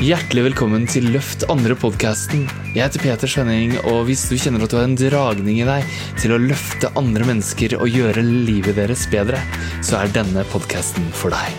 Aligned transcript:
Hjertelig 0.00 0.46
velkommen 0.46 0.86
til 0.88 1.10
Løft 1.12 1.42
andre-podkasten. 1.52 2.46
Jeg 2.72 2.86
heter 2.86 3.02
Peter 3.02 3.28
Svenning, 3.28 3.74
og 3.84 4.06
hvis 4.08 4.22
du 4.30 4.38
kjenner 4.40 4.64
at 4.64 4.72
du 4.72 4.78
har 4.78 4.86
en 4.88 4.96
dragning 4.96 5.58
i 5.60 5.66
deg 5.68 5.90
til 6.16 6.32
å 6.32 6.38
løfte 6.40 6.88
andre 6.96 7.26
mennesker 7.28 7.74
og 7.76 7.92
gjøre 7.92 8.24
livet 8.24 8.80
deres 8.80 9.04
bedre, 9.12 9.36
så 9.84 10.00
er 10.00 10.16
denne 10.16 10.46
podkasten 10.54 11.04
for 11.12 11.36
deg. 11.36 11.52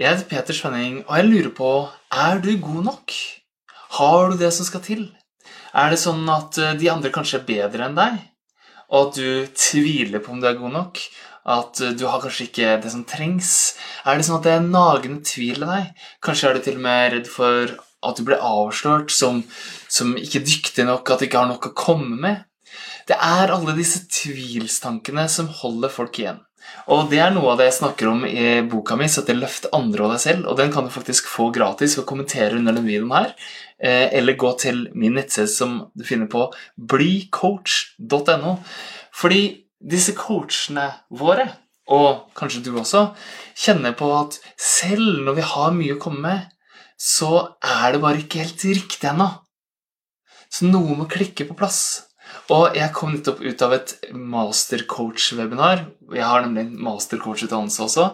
Jeg 0.00 0.08
heter 0.08 0.28
Peter 0.32 0.56
Svenning, 0.56 1.02
og 1.04 1.18
jeg 1.20 1.34
lurer 1.34 1.54
på 1.60 1.72
er 2.16 2.40
du 2.40 2.54
god 2.56 2.84
nok? 2.94 3.20
Har 4.00 4.30
du 4.32 4.40
det 4.40 4.54
som 4.56 4.64
skal 4.64 4.88
til? 4.88 5.10
Er 5.76 5.92
det 5.92 6.00
sånn 6.00 6.24
at 6.32 6.56
eh, 6.56 6.78
de 6.80 6.94
andre 6.96 7.12
kanskje 7.12 7.44
er 7.44 7.50
bedre 7.58 7.92
enn 7.92 8.00
deg? 8.00 8.22
Og 8.90 9.08
at 9.08 9.20
du 9.20 9.46
tviler 9.56 10.22
på 10.22 10.34
om 10.34 10.42
du 10.42 10.48
er 10.48 10.58
god 10.58 10.74
nok, 10.74 11.00
at 11.44 11.80
du 11.98 12.06
har 12.08 12.22
kanskje 12.22 12.46
ikke 12.48 12.76
det 12.80 12.92
som 12.92 13.04
trengs. 13.08 13.74
Er 14.04 14.16
det 14.16 14.26
sånn 14.26 14.38
at 14.38 14.46
det 14.46 14.54
er 14.56 14.64
nagende 14.64 15.24
tvil 15.26 15.60
i 15.60 15.68
deg? 15.68 16.06
Kanskje 16.24 16.48
er 16.48 16.56
du 16.56 16.64
til 16.64 16.78
og 16.80 16.86
med 16.86 17.12
redd 17.12 17.28
for 17.28 17.74
at 18.04 18.18
du 18.18 18.24
blir 18.26 18.40
avslørt 18.44 19.12
som, 19.12 19.42
som 19.88 20.14
ikke 20.20 20.44
dyktig 20.44 20.86
nok, 20.88 21.08
at 21.10 21.20
du 21.20 21.28
ikke 21.28 21.42
har 21.42 21.50
noe 21.50 21.60
å 21.60 21.76
komme 21.76 22.16
med. 22.20 22.44
Det 23.08 23.16
er 23.20 23.52
alle 23.52 23.76
disse 23.76 24.06
tvilstankene 24.08 25.26
som 25.28 25.50
holder 25.60 25.92
folk 25.92 26.18
igjen. 26.20 26.40
Og 26.92 27.08
det 27.08 27.20
er 27.24 27.32
noe 27.32 27.54
av 27.54 27.60
det 27.60 27.70
jeg 27.70 27.78
snakker 27.78 28.10
om 28.10 28.24
i 28.28 28.60
boka 28.68 28.96
mi, 29.00 29.08
så 29.08 29.22
at 29.22 29.30
jeg 29.32 29.40
løft 29.40 29.70
andre 29.72 30.04
og 30.04 30.12
deg 30.12 30.20
selv'. 30.20 30.46
Og 30.50 30.56
den 30.58 30.72
kan 30.72 30.84
du 30.84 30.92
faktisk 30.92 31.28
få 31.32 31.50
gratis 31.54 31.96
ved 31.96 32.04
å 32.04 32.10
kommentere 32.10 32.58
under 32.58 32.72
denne 32.72 32.86
videoen 32.86 33.14
her. 33.16 33.34
Eh, 33.78 34.08
eller 34.12 34.36
gå 34.36 34.52
til 34.60 34.88
min 34.94 35.14
nettside 35.16 35.48
som 35.48 35.90
du 35.94 36.04
finner 36.04 36.28
på 36.28 36.46
blicoach.no. 36.76 38.58
Fordi 39.14 39.42
disse 39.80 40.14
coachene 40.16 40.90
våre, 41.10 41.48
og 41.88 42.30
kanskje 42.36 42.64
du 42.64 42.72
også, 42.76 43.14
kjenner 43.56 43.92
på 43.96 44.08
at 44.16 44.38
selv 44.56 45.24
når 45.24 45.40
vi 45.40 45.48
har 45.54 45.72
mye 45.76 45.96
å 45.96 46.00
komme 46.00 46.20
med, 46.24 46.50
så 47.00 47.56
er 47.60 47.92
det 47.92 48.00
bare 48.04 48.22
ikke 48.22 48.44
helt 48.44 48.64
riktig 48.64 49.10
ennå. 49.10 49.28
Så 50.48 50.68
noe 50.68 50.96
må 50.96 51.08
klikke 51.10 51.46
på 51.48 51.56
plass. 51.58 52.06
Og 52.52 52.74
jeg 52.76 52.92
kom 52.92 53.14
nettopp 53.14 53.40
ut 53.40 53.62
av 53.64 53.72
et 53.72 53.92
mastercoach-webinar. 54.12 55.86
Jeg 56.12 56.26
har 56.28 56.42
nemlig 56.44 56.66
en 56.66 56.82
mastercoach-utdannelse 56.84 57.86
også. 57.86 58.08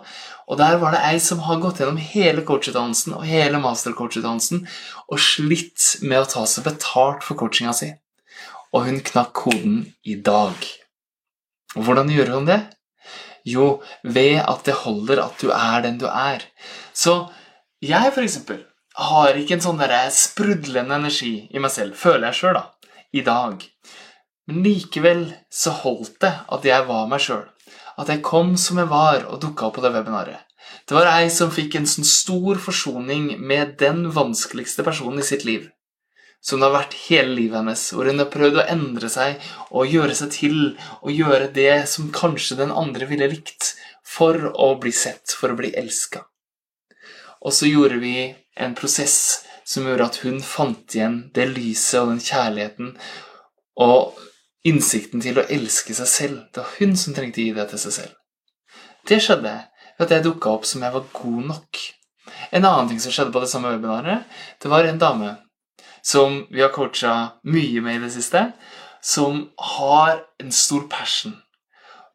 Og 0.51 0.59
der 0.59 0.77
var 0.83 0.95
det 0.95 1.03
ei 1.09 1.19
som 1.23 1.43
har 1.47 1.59
gått 1.63 1.81
gjennom 1.81 1.99
hele 1.99 2.45
coachutdannelsen 2.47 3.17
og 3.19 3.27
hele 3.27 3.59
mastercoach-utdannelsen 3.63 4.63
og 5.11 5.23
slitt 5.23 5.97
med 6.05 6.23
å 6.23 6.29
ta 6.31 6.45
seg 6.47 6.69
betalt 6.69 7.27
for 7.27 7.39
coachinga 7.39 7.75
si. 7.75 7.91
Og 8.71 8.87
hun 8.87 9.03
knakk 9.07 9.35
koden 9.35 9.83
i 10.07 10.15
dag. 10.15 10.55
Og 11.75 11.87
hvordan 11.87 12.11
gjør 12.15 12.35
hun 12.37 12.47
det? 12.51 12.61
Jo, 13.47 13.81
ved 14.03 14.39
at 14.43 14.67
det 14.67 14.79
holder 14.85 15.25
at 15.25 15.43
du 15.43 15.51
er 15.55 15.83
den 15.87 15.99
du 15.99 16.07
er. 16.11 16.45
Så 16.95 17.25
jeg, 17.83 18.13
for 18.13 18.23
eksempel, 18.23 18.63
har 19.01 19.39
ikke 19.39 19.57
en 19.57 19.65
sånn 19.65 19.83
sprudlende 20.13 20.99
energi 20.99 21.49
i 21.51 21.63
meg 21.63 21.73
selv, 21.73 21.97
føler 21.97 22.29
jeg 22.31 22.41
sjøl, 22.43 22.59
da, 22.59 22.97
i 23.17 23.23
dag. 23.25 23.65
Men 24.51 24.65
likevel 24.65 25.21
så 25.47 25.71
holdt 25.71 26.17
det 26.25 26.33
at 26.51 26.65
jeg 26.67 26.83
var 26.89 27.05
meg 27.07 27.21
sjøl. 27.23 27.45
At 28.03 28.09
jeg 28.11 28.19
kom 28.27 28.57
som 28.59 28.81
jeg 28.83 28.89
var, 28.91 29.23
og 29.31 29.39
dukka 29.45 29.69
opp 29.69 29.77
på 29.77 29.83
det 29.85 29.93
webinaret. 29.95 30.41
Det 30.91 30.97
var 30.97 31.07
ei 31.13 31.29
som 31.31 31.53
fikk 31.55 31.77
en 31.79 31.87
sånn 31.87 32.09
stor 32.09 32.59
forsoning 32.59 33.37
med 33.39 33.77
den 33.79 34.09
vanskeligste 34.17 34.83
personen 34.83 35.23
i 35.23 35.27
sitt 35.29 35.45
liv. 35.47 35.69
Som 36.43 36.59
det 36.59 36.67
har 36.67 36.75
vært 36.81 36.97
hele 37.05 37.37
livet 37.37 37.61
hennes, 37.61 37.85
hvor 37.95 38.11
hun 38.11 38.19
har 38.19 38.27
prøvd 38.33 38.59
å 38.59 38.65
endre 38.73 39.11
seg 39.13 39.39
og 39.69 39.93
gjøre 39.95 40.17
seg 40.19 40.33
til 40.35 40.57
og 40.99 41.13
gjøre 41.15 41.53
det 41.55 41.85
som 41.93 42.09
kanskje 42.17 42.59
den 42.59 42.75
andre 42.75 43.07
ville 43.07 43.29
likt, 43.31 43.77
for 44.03 44.49
å 44.51 44.73
bli 44.83 44.91
sett, 44.91 45.31
for 45.31 45.55
å 45.55 45.59
bli 45.61 45.71
elska. 45.79 46.25
Og 47.47 47.55
så 47.55 47.71
gjorde 47.71 48.01
vi 48.03 48.33
en 48.59 48.75
prosess 48.75 49.45
som 49.63 49.87
gjorde 49.87 50.11
at 50.11 50.19
hun 50.25 50.43
fant 50.43 50.99
igjen 50.99 51.21
det 51.39 51.47
lyset 51.53 52.01
og 52.01 52.17
den 52.17 52.25
kjærligheten 52.25 52.97
og 53.87 54.19
innsikten 54.67 55.23
til 55.25 55.41
å 55.41 55.47
elske 55.53 55.95
seg 55.97 56.09
selv. 56.09 56.41
Det 56.53 56.63
var 56.63 56.75
hun 56.79 56.97
som 56.99 57.17
trengte 57.17 57.41
å 57.41 57.47
gi 57.47 57.55
det 57.57 57.67
til 57.71 57.83
seg 57.85 57.97
selv. 57.97 58.17
Det 59.09 59.21
skjedde 59.23 59.53
ved 59.53 60.05
at 60.07 60.15
jeg 60.15 60.27
dukka 60.27 60.55
opp 60.57 60.67
som 60.69 60.85
jeg 60.85 60.95
var 60.95 61.07
god 61.17 61.47
nok. 61.53 61.85
En 62.53 62.65
annen 62.65 62.91
ting 62.91 63.01
som 63.03 63.15
skjedde 63.15 63.35
på 63.35 63.43
det 63.43 63.51
samme 63.51 63.73
webinaret, 63.75 64.27
det 64.63 64.71
var 64.71 64.87
en 64.87 65.01
dame 65.01 65.35
som 66.03 66.43
vi 66.51 66.63
har 66.63 66.73
coacha 66.73 67.15
mye 67.45 67.83
med 67.85 67.99
i 67.99 68.03
det 68.05 68.13
siste, 68.15 68.51
som 69.03 69.47
har 69.77 70.21
en 70.41 70.53
stor 70.53 70.87
passion 70.93 71.35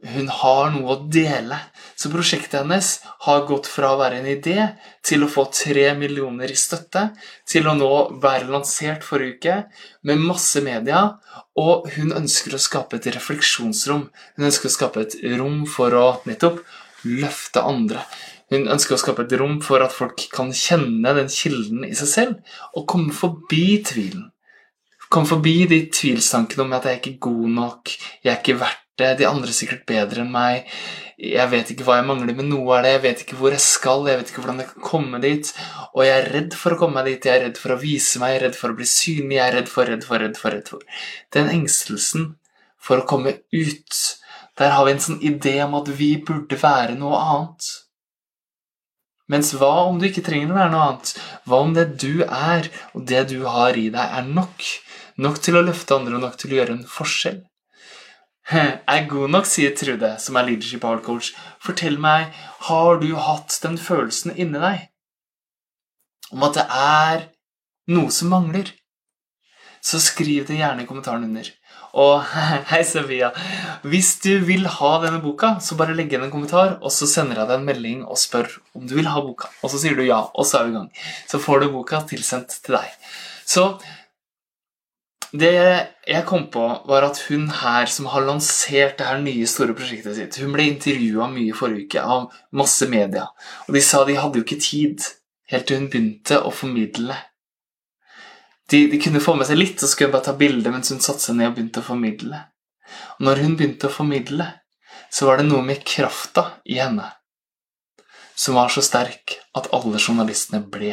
hun 0.04 0.28
har 0.30 0.72
noe 0.74 0.92
å 0.94 0.98
dele. 1.12 1.58
Så 1.96 2.12
prosjektet 2.14 2.60
hennes 2.60 2.90
har 3.26 3.46
gått 3.48 3.70
fra 3.72 3.94
å 3.94 4.00
være 4.00 4.20
en 4.20 4.30
idé 4.30 4.58
til 5.06 5.24
å 5.24 5.30
få 5.32 5.48
tre 5.54 5.88
millioner 5.98 6.52
i 6.52 6.58
støtte, 6.60 7.08
til 7.48 7.70
å 7.70 7.76
nå 7.78 7.92
være 8.24 8.50
lansert 8.52 9.06
forrige 9.08 9.36
uke 9.36 9.58
med 10.08 10.22
masse 10.22 10.62
media, 10.66 11.18
og 11.58 11.90
hun 11.96 12.14
ønsker 12.16 12.56
å 12.56 12.62
skape 12.62 13.00
et 13.00 13.10
refleksjonsrom. 13.16 14.08
Hun 14.38 14.50
ønsker 14.52 14.70
å 14.70 14.76
skape 14.76 15.06
et 15.06 15.18
rom 15.40 15.64
for 15.70 15.96
å 15.96 16.06
nettopp 16.28 16.62
løfte 17.06 17.64
andre. 17.66 18.04
Hun 18.54 18.70
ønsker 18.70 18.96
å 18.96 19.02
skape 19.02 19.26
et 19.26 19.36
rom 19.40 19.58
for 19.66 19.82
at 19.82 19.96
folk 19.96 20.28
kan 20.34 20.52
kjenne 20.54 21.16
den 21.18 21.32
kilden 21.32 21.86
i 21.88 21.96
seg 21.98 22.12
selv, 22.12 22.56
og 22.78 22.86
komme 22.92 23.16
forbi 23.16 23.82
tvilen. 23.86 24.30
Komme 25.10 25.30
forbi 25.30 25.64
de 25.70 25.86
tvilstankene 25.94 26.66
om 26.66 26.74
at 26.76 26.88
jeg 26.88 26.98
er 26.98 27.02
ikke 27.02 27.30
god 27.30 27.54
nok, 27.60 27.94
jeg 28.26 28.34
er 28.34 28.42
ikke 28.42 28.60
verdt 28.62 28.85
de 28.98 29.28
andre 29.28 29.52
er 29.52 29.58
sikkert 29.58 29.84
bedre 29.90 30.24
enn 30.24 30.32
meg. 30.32 30.70
Jeg 31.20 31.48
vet 31.52 31.72
ikke 31.72 31.86
hva 31.88 31.98
jeg 32.00 32.08
mangler, 32.08 32.36
med 32.36 32.48
noe 32.48 32.78
av 32.78 32.86
det. 32.86 32.94
Jeg 32.96 33.04
vet 33.06 33.24
ikke 33.24 33.38
hvor 33.40 33.56
jeg 33.56 33.64
skal, 33.64 34.08
jeg 34.08 34.20
vet 34.20 34.32
ikke 34.32 34.44
hvordan 34.44 34.62
jeg 34.64 34.72
kan 34.72 34.88
komme 34.88 35.22
dit. 35.24 35.52
Og 35.94 36.04
jeg 36.06 36.16
er 36.16 36.32
redd 36.32 36.58
for 36.60 36.76
å 36.76 36.80
komme 36.80 37.00
meg 37.00 37.10
dit, 37.12 37.28
jeg 37.28 37.40
er 37.40 37.48
redd 37.48 37.60
for 37.60 37.76
å 37.76 37.80
vise 37.82 38.22
meg, 38.22 38.34
jeg 38.34 38.40
er 38.40 38.46
redd 38.50 38.60
for 38.60 38.72
å 38.72 38.78
bli 38.80 38.88
synlig, 38.90 39.38
jeg 39.38 39.46
er 39.46 39.58
redd 39.60 39.72
for, 39.72 39.92
redd 39.92 40.08
for, 40.08 40.24
redd 40.24 40.40
for, 40.40 40.56
redd 40.56 40.72
for. 40.74 41.02
Den 41.36 41.52
engstelsen 41.54 42.30
for 42.86 43.02
å 43.02 43.08
komme 43.10 43.40
ut, 43.56 44.04
der 44.60 44.76
har 44.76 44.86
vi 44.88 44.94
en 44.96 45.04
sånn 45.04 45.24
idé 45.26 45.58
om 45.66 45.76
at 45.80 45.92
vi 45.98 46.14
burde 46.24 46.60
være 46.62 46.96
noe 47.00 47.20
annet. 47.20 47.72
Mens 49.32 49.56
hva 49.58 49.88
om 49.90 49.98
du 50.00 50.06
ikke 50.08 50.24
trenger 50.24 50.54
å 50.54 50.60
være 50.60 50.72
noe 50.72 50.88
annet? 50.92 51.16
Hva 51.50 51.64
om 51.66 51.74
det 51.76 51.88
du 52.04 52.22
er, 52.28 52.70
og 52.94 53.08
det 53.10 53.26
du 53.32 53.40
har 53.50 53.76
i 53.76 53.90
deg, 53.90 54.04
er 54.20 54.28
nok? 54.30 54.68
Nok 55.20 55.42
til 55.42 55.58
å 55.58 55.66
løfte 55.66 55.98
andre 55.98 56.20
og 56.20 56.26
nok 56.28 56.40
til 56.40 56.54
å 56.54 56.60
gjøre 56.60 56.78
en 56.78 56.88
forskjell? 56.88 57.42
Er 58.54 59.08
god 59.10 59.32
nok, 59.34 59.48
sier 59.50 59.74
Trude, 59.78 60.16
som 60.22 60.38
er 60.38 60.50
leadership 60.50 60.86
art 60.86 61.04
coach. 61.06 61.34
Fortell 61.64 61.98
meg, 62.02 62.34
har 62.70 63.00
du 63.02 63.12
hatt 63.18 63.58
den 63.64 63.78
følelsen 63.82 64.36
inni 64.36 64.62
deg 64.62 64.90
om 66.34 66.42
at 66.48 66.58
det 66.58 66.66
er 66.74 67.28
noe 67.94 68.14
som 68.14 68.32
mangler? 68.34 68.72
Så 69.86 70.00
skriv 70.02 70.48
det 70.48 70.58
gjerne 70.58 70.82
i 70.82 70.88
kommentaren 70.90 71.28
under. 71.28 71.52
Og 71.96 72.24
hei, 72.72 72.82
Sofia. 72.86 73.30
Hvis 73.86 74.16
du 74.24 74.34
vil 74.48 74.66
ha 74.78 74.92
denne 75.04 75.22
boka, 75.24 75.56
så 75.62 75.78
bare 75.80 75.96
legg 75.98 76.12
igjen 76.12 76.26
en 76.28 76.34
kommentar, 76.34 76.78
og 76.82 76.94
så 76.94 77.08
sender 77.10 77.40
jeg 77.40 77.50
deg 77.52 77.60
en 77.60 77.68
melding 77.70 78.02
og 78.04 78.20
spør 78.20 78.50
om 78.76 78.86
du 78.90 78.98
vil 78.98 79.10
ha 79.10 79.22
boka. 79.24 79.52
Og 79.62 79.72
så 79.72 79.82
sier 79.82 79.98
du 79.98 80.04
ja, 80.06 80.24
og 80.34 80.50
så 80.50 80.60
er 80.60 80.68
vi 80.68 80.74
i 80.74 80.80
gang. 80.80 80.90
Så 81.30 81.42
får 81.42 81.64
du 81.64 81.70
boka 81.78 82.02
tilsendt 82.10 82.58
til 82.66 82.80
deg. 82.80 82.98
Så 83.46 83.68
det 85.40 85.56
jeg 86.06 86.26
kom 86.28 86.48
på, 86.54 86.64
var 86.90 87.06
at 87.08 87.20
hun 87.30 87.48
her 87.62 87.90
som 87.90 88.10
har 88.12 88.26
lansert 88.28 88.98
det 89.00 89.08
her 89.08 89.22
nye 89.24 89.48
store 89.50 89.74
prosjektet 89.78 90.18
sitt 90.18 90.38
Hun 90.42 90.54
ble 90.54 90.68
intervjua 90.70 91.30
mye 91.32 91.56
forrige 91.58 91.88
uke 91.88 92.04
av 92.04 92.28
masse 92.56 92.88
media, 92.92 93.28
og 93.66 93.78
de 93.78 93.82
sa 93.82 94.04
de 94.06 94.18
hadde 94.20 94.42
jo 94.42 94.46
ikke 94.46 94.62
tid 94.62 95.06
helt 95.52 95.68
til 95.70 95.82
hun 95.82 95.90
begynte 95.94 96.42
å 96.42 96.52
formidle. 96.54 97.18
De, 98.70 98.86
de 98.90 99.00
kunne 99.02 99.22
få 99.22 99.36
med 99.38 99.50
seg 99.50 99.60
litt, 99.60 99.82
og 99.82 99.92
skulle 99.92 100.14
bare 100.14 100.30
ta 100.30 100.36
bilde 100.38 100.74
mens 100.74 100.90
hun 100.94 101.04
satte 101.04 101.22
seg 101.22 101.38
ned 101.38 101.52
og 101.52 101.58
begynte 101.58 101.84
å 101.84 101.90
formidle. 101.90 102.42
Og 103.18 103.28
når 103.28 103.44
hun 103.44 103.58
begynte 103.58 103.90
å 103.90 103.94
formidle, 103.94 104.48
så 105.14 105.30
var 105.30 105.40
det 105.40 105.48
noe 105.48 105.64
med 105.66 105.86
krafta 105.86 106.50
i 106.66 106.80
henne 106.82 107.12
som 108.36 108.58
var 108.58 108.70
så 108.74 108.84
sterk 108.84 109.38
at 109.56 109.70
alle 109.74 110.00
journalistene 110.02 110.60
ble 110.72 110.92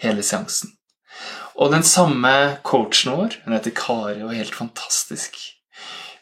hele 0.00 0.22
seansen. 0.22 0.70
Og 1.54 1.70
den 1.70 1.84
samme 1.86 2.30
coachen 2.66 3.14
vår, 3.14 3.36
hun 3.44 3.54
heter 3.54 3.74
Kari 3.78 4.22
og 4.24 4.32
er 4.32 4.40
helt 4.42 4.56
fantastisk. 4.58 5.38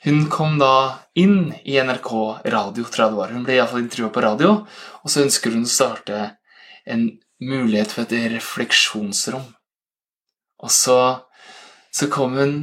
Hun 0.04 0.26
kom 0.32 0.58
da 0.58 0.98
inn 1.14 1.52
i 1.62 1.78
NRK 1.78 2.10
radio, 2.50 2.84
tror 2.84 3.04
jeg 3.04 3.12
det 3.12 3.20
var. 3.20 3.32
Hun 3.32 3.44
ble 3.46 3.56
iallfall 3.56 3.84
intervjua 3.84 4.10
på 4.12 4.24
radio, 4.24 4.54
og 5.02 5.12
så 5.12 5.22
ønsker 5.22 5.54
hun 5.54 5.64
å 5.64 5.72
starte 5.72 6.22
en 6.84 7.06
mulighet 7.42 7.94
for 7.94 8.04
et 8.04 8.32
refleksjonsrom. 8.34 9.44
Og 10.62 10.70
så, 10.70 10.98
så 11.90 12.06
kom 12.12 12.38
hun 12.38 12.54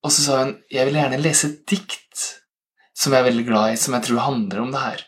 Og 0.00 0.08
så 0.14 0.22
sa 0.24 0.36
hun 0.40 0.54
jeg 0.72 0.88
vil 0.88 0.96
gjerne 0.96 1.18
lese 1.20 1.48
et 1.50 1.58
dikt 1.68 2.22
som 2.96 3.12
jeg 3.12 3.20
er 3.20 3.26
veldig 3.26 3.44
glad 3.48 3.74
i, 3.74 3.80
som 3.80 3.96
jeg 3.96 4.06
tror 4.06 4.22
handler 4.24 4.62
om 4.62 4.70
det 4.72 4.80
her. 4.80 5.02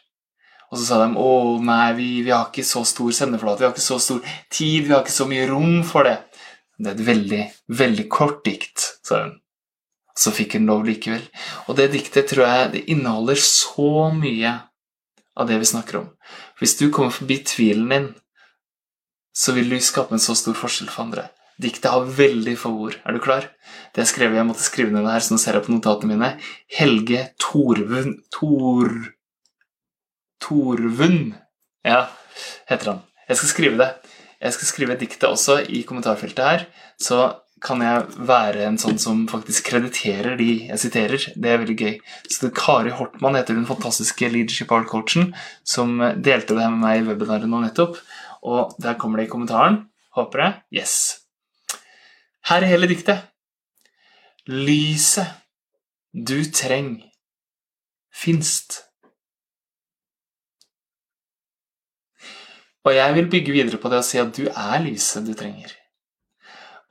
Og 0.73 0.79
så 0.81 0.85
sa 0.87 0.99
de 1.03 1.21
å 1.21 1.31
nei, 1.65 1.93
vi, 1.97 2.09
vi 2.25 2.33
har 2.33 2.47
ikke 2.49 2.65
så 2.65 2.81
stor 2.89 3.13
sendeflate, 3.13 3.61
vi 3.61 3.67
har 3.67 3.75
ikke 3.75 3.85
så 3.85 3.99
stor 4.01 4.21
tid, 4.53 4.87
vi 4.87 4.93
har 4.95 5.03
ikke 5.05 5.13
så 5.13 5.27
mye 5.29 5.49
rom 5.51 5.83
for 5.85 6.09
det. 6.09 6.15
Det 6.79 6.91
er 6.91 6.97
et 6.97 7.07
veldig, 7.07 7.43
veldig 7.83 8.09
kort 8.13 8.43
dikt, 8.47 8.85
sa 9.07 9.25
hun. 9.27 9.37
Så 10.19 10.33
fikk 10.35 10.59
hun 10.59 10.69
lov 10.69 10.85
likevel. 10.85 11.23
Og 11.69 11.77
det 11.79 11.93
diktet 11.95 12.29
tror 12.31 12.45
jeg 12.45 12.73
det 12.75 12.87
inneholder 12.93 13.39
så 13.41 14.11
mye 14.13 14.57
av 15.37 15.49
det 15.49 15.61
vi 15.61 15.69
snakker 15.69 16.03
om. 16.03 16.11
Hvis 16.61 16.77
du 16.81 16.91
kommer 16.93 17.15
forbi 17.15 17.39
tvilen 17.49 17.89
din, 17.93 18.11
så 19.33 19.55
vil 19.57 19.71
du 19.73 19.79
skape 19.81 20.13
en 20.13 20.21
så 20.21 20.37
stor 20.37 20.57
forskjell 20.59 20.91
for 20.93 21.07
andre. 21.07 21.31
Diktet 21.63 21.93
har 21.93 22.09
veldig 22.19 22.55
få 22.59 22.73
ord. 22.87 22.99
Er 23.07 23.17
du 23.17 23.21
klar? 23.23 23.47
Det 23.93 24.03
jeg 24.03 24.13
skrev, 24.13 24.35
jeg 24.37 24.49
måtte 24.49 24.65
skrive 24.65 24.93
ned 24.93 25.05
det 25.07 25.15
her, 25.15 25.25
så 25.25 25.35
nå 25.35 25.41
ser 25.41 25.57
jeg 25.57 25.67
på 25.67 25.75
notatene 25.75 26.17
mine. 26.17 26.31
Helge 26.79 27.27
Torvund 27.41 28.23
Tor... 28.33 28.93
Torvund 30.43 31.37
Ja, 31.87 32.09
heter 32.67 32.93
han. 32.93 33.03
Jeg 33.29 33.39
skal 33.39 33.53
skrive 33.53 33.79
det. 33.79 33.91
Jeg 34.43 34.57
skal 34.57 34.69
skrive 34.69 34.99
diktet 34.99 35.29
også 35.29 35.61
i 35.71 35.85
kommentarfeltet 35.87 36.45
her, 36.45 36.67
så 36.99 37.23
kan 37.63 37.83
jeg 37.85 38.07
være 38.27 38.65
en 38.67 38.79
sånn 38.81 38.99
som 38.99 39.23
faktisk 39.31 39.69
krediterer 39.71 40.35
de 40.39 40.49
jeg 40.67 40.81
siterer. 40.83 41.27
Det 41.39 41.51
er 41.51 41.61
veldig 41.63 41.77
gøy. 41.79 41.93
Så 42.27 42.49
det 42.49 42.57
Kari 42.59 42.91
Hortmann 42.99 43.39
heter 43.39 43.55
den 43.55 43.69
fantastiske 43.69 44.31
leadership 44.33 44.73
art-coachen 44.75 45.31
som 45.63 45.95
delte 46.01 46.57
det 46.57 46.65
her 46.65 46.73
med 46.75 46.83
meg 46.83 47.03
i 47.03 47.07
webinaret 47.07 47.47
nå 47.47 47.63
nettopp. 47.63 48.01
Og 48.43 48.75
der 48.83 48.99
kommer 48.99 49.23
det 49.23 49.29
i 49.29 49.33
kommentaren. 49.33 49.85
Håper 50.17 50.43
jeg. 50.43 50.83
Yes. 50.83 50.97
Her 52.51 52.65
er 52.65 52.73
hele 52.75 52.91
diktet. 52.91 53.23
Lyset 54.51 55.31
du 56.13 56.43
treng, 56.51 56.97
finst. 58.11 58.83
Og 62.83 62.97
jeg 62.97 63.15
vil 63.15 63.31
bygge 63.31 63.55
videre 63.55 63.79
på 63.79 63.91
det 63.93 64.03
og 64.03 64.07
si 64.07 64.19
at 64.19 64.35
du 64.35 64.49
er 64.49 64.83
lyset 64.83 65.27
du 65.27 65.35
trenger. 65.39 65.71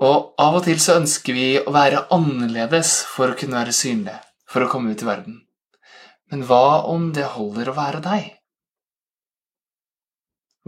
Og 0.01 0.31
av 0.41 0.57
og 0.57 0.65
til 0.65 0.79
så 0.81 0.97
ønsker 1.01 1.35
vi 1.37 1.47
å 1.61 1.73
være 1.75 2.07
annerledes 2.15 3.01
for 3.11 3.31
å 3.31 3.37
kunne 3.37 3.59
være 3.59 3.75
synlig, 3.75 4.15
for 4.49 4.65
å 4.65 4.69
komme 4.71 4.95
ut 4.95 5.03
i 5.03 5.09
verden. 5.09 5.41
Men 6.31 6.45
hva 6.47 6.87
om 6.89 7.11
det 7.13 7.27
holder 7.35 7.69
å 7.69 7.75
være 7.77 8.01
deg? 8.05 8.31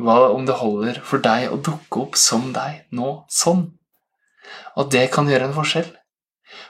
Hva 0.04 0.34
om 0.34 0.46
det 0.46 0.60
holder 0.60 1.00
for 1.06 1.24
deg 1.24 1.52
å 1.54 1.62
dukke 1.64 2.04
opp 2.04 2.20
som 2.20 2.52
deg 2.54 2.84
nå, 2.98 3.24
sånn? 3.32 3.68
Og 4.78 4.90
det 4.94 5.08
kan 5.14 5.30
gjøre 5.30 5.50
en 5.50 5.56
forskjell. 5.56 5.90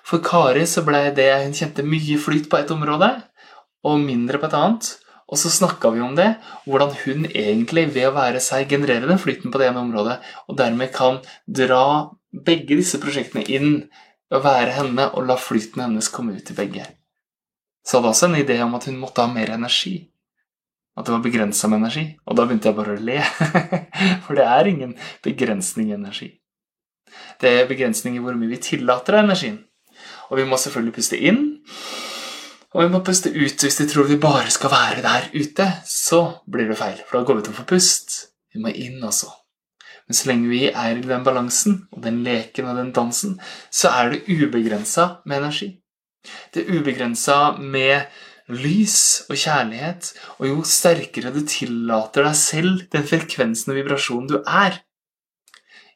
For 0.07 0.23
Kari 0.23 0.65
så 0.69 0.83
ble 0.87 1.07
det 1.17 1.31
hun 1.41 1.55
kjente 1.57 1.83
mye 1.87 2.19
flyt 2.21 2.49
på 2.51 2.59
et 2.59 2.71
område, 2.71 3.09
og 3.83 4.03
mindre 4.03 4.39
på 4.39 4.47
et 4.47 4.57
annet. 4.59 4.91
Og 5.31 5.39
så 5.39 5.51
snakka 5.51 5.91
vi 5.93 6.01
om 6.03 6.15
det, 6.17 6.29
hvordan 6.67 6.93
hun 7.03 7.27
egentlig 7.29 7.87
ved 7.95 8.09
å 8.09 8.15
være 8.15 8.41
seg 8.43 8.69
genererer 8.69 9.07
den 9.09 9.21
flyten 9.21 9.53
på 9.53 9.61
det 9.61 9.69
ene 9.69 9.83
området, 9.83 10.17
og 10.47 10.57
dermed 10.59 10.91
kan 10.95 11.21
dra 11.47 11.83
begge 12.33 12.77
disse 12.79 12.99
prosjektene 13.01 13.45
inn 13.47 13.71
og 14.33 14.43
være 14.45 14.75
henne 14.79 15.07
og 15.13 15.27
la 15.29 15.37
flyten 15.39 15.85
hennes 15.85 16.09
komme 16.13 16.35
ut 16.37 16.51
i 16.51 16.57
begge. 16.57 16.85
Så 17.83 17.99
hadde 17.99 18.13
også 18.13 18.29
en 18.29 18.39
idé 18.39 18.59
om 18.63 18.75
at 18.77 18.87
hun 18.87 18.99
måtte 18.99 19.23
ha 19.23 19.31
mer 19.31 19.51
energi. 19.53 19.97
At 20.97 21.07
det 21.07 21.15
var 21.15 21.23
begrensa 21.25 21.67
med 21.67 21.81
energi. 21.81 22.05
Og 22.29 22.37
da 22.37 22.45
begynte 22.47 22.69
jeg 22.69 22.77
bare 22.77 22.95
å 22.95 23.01
le. 23.01 23.19
For 24.25 24.37
det 24.37 24.45
er 24.45 24.69
ingen 24.69 24.95
begrensning 25.25 25.89
i 25.91 25.97
energi. 25.97 26.29
Det 27.41 27.49
er 27.49 27.69
begrensning 27.69 28.17
i 28.17 28.23
hvor 28.23 28.37
mye 28.37 28.53
vi 28.53 28.61
tillater 28.61 29.17
av 29.17 29.25
energien. 29.25 29.59
Og 30.31 30.39
vi 30.39 30.45
må 30.47 30.57
selvfølgelig 30.57 30.95
puste 30.95 31.19
inn, 31.19 31.41
og 32.73 32.81
vi 32.81 32.89
må 32.89 33.03
puste 33.05 33.29
ut. 33.29 33.61
Hvis 33.61 33.79
de 33.79 33.87
tror 33.89 34.09
vi 34.09 34.19
bare 34.21 34.49
skal 34.53 34.73
være 34.73 35.05
der 35.05 35.29
ute, 35.35 35.69
så 35.85 36.21
blir 36.49 36.71
det 36.71 36.79
feil. 36.79 36.99
For 37.05 37.19
da 37.19 37.27
går 37.27 37.39
vi 37.39 37.45
tom 37.47 37.57
for 37.57 37.69
pust. 37.69 38.17
Vi 38.53 38.61
må 38.61 38.73
inn 38.73 39.03
også. 39.05 39.29
Men 40.07 40.17
så 40.17 40.29
lenge 40.29 40.51
vi 40.51 40.65
er 40.67 40.97
i 40.97 41.05
den 41.05 41.23
balansen 41.23 41.85
og 41.93 42.03
den 42.03 42.23
leken 42.25 42.67
og 42.67 42.79
den 42.81 42.91
dansen, 42.95 43.37
så 43.71 43.93
er 43.93 44.11
det 44.11 44.25
ubegrensa 44.27 45.23
med 45.25 45.39
energi. 45.39 45.69
Det 46.53 46.63
er 46.63 46.79
ubegrensa 46.79 47.37
med 47.59 48.09
lys 48.51 49.23
og 49.29 49.37
kjærlighet, 49.39 50.09
og 50.39 50.49
jo 50.49 50.65
sterkere 50.67 51.31
du 51.31 51.39
tillater 51.47 52.27
deg 52.27 52.35
selv 52.35 52.83
den 52.91 53.05
frekvensen 53.07 53.71
og 53.71 53.79
vibrasjonen 53.79 54.27
du 54.31 54.41
er, 54.43 54.81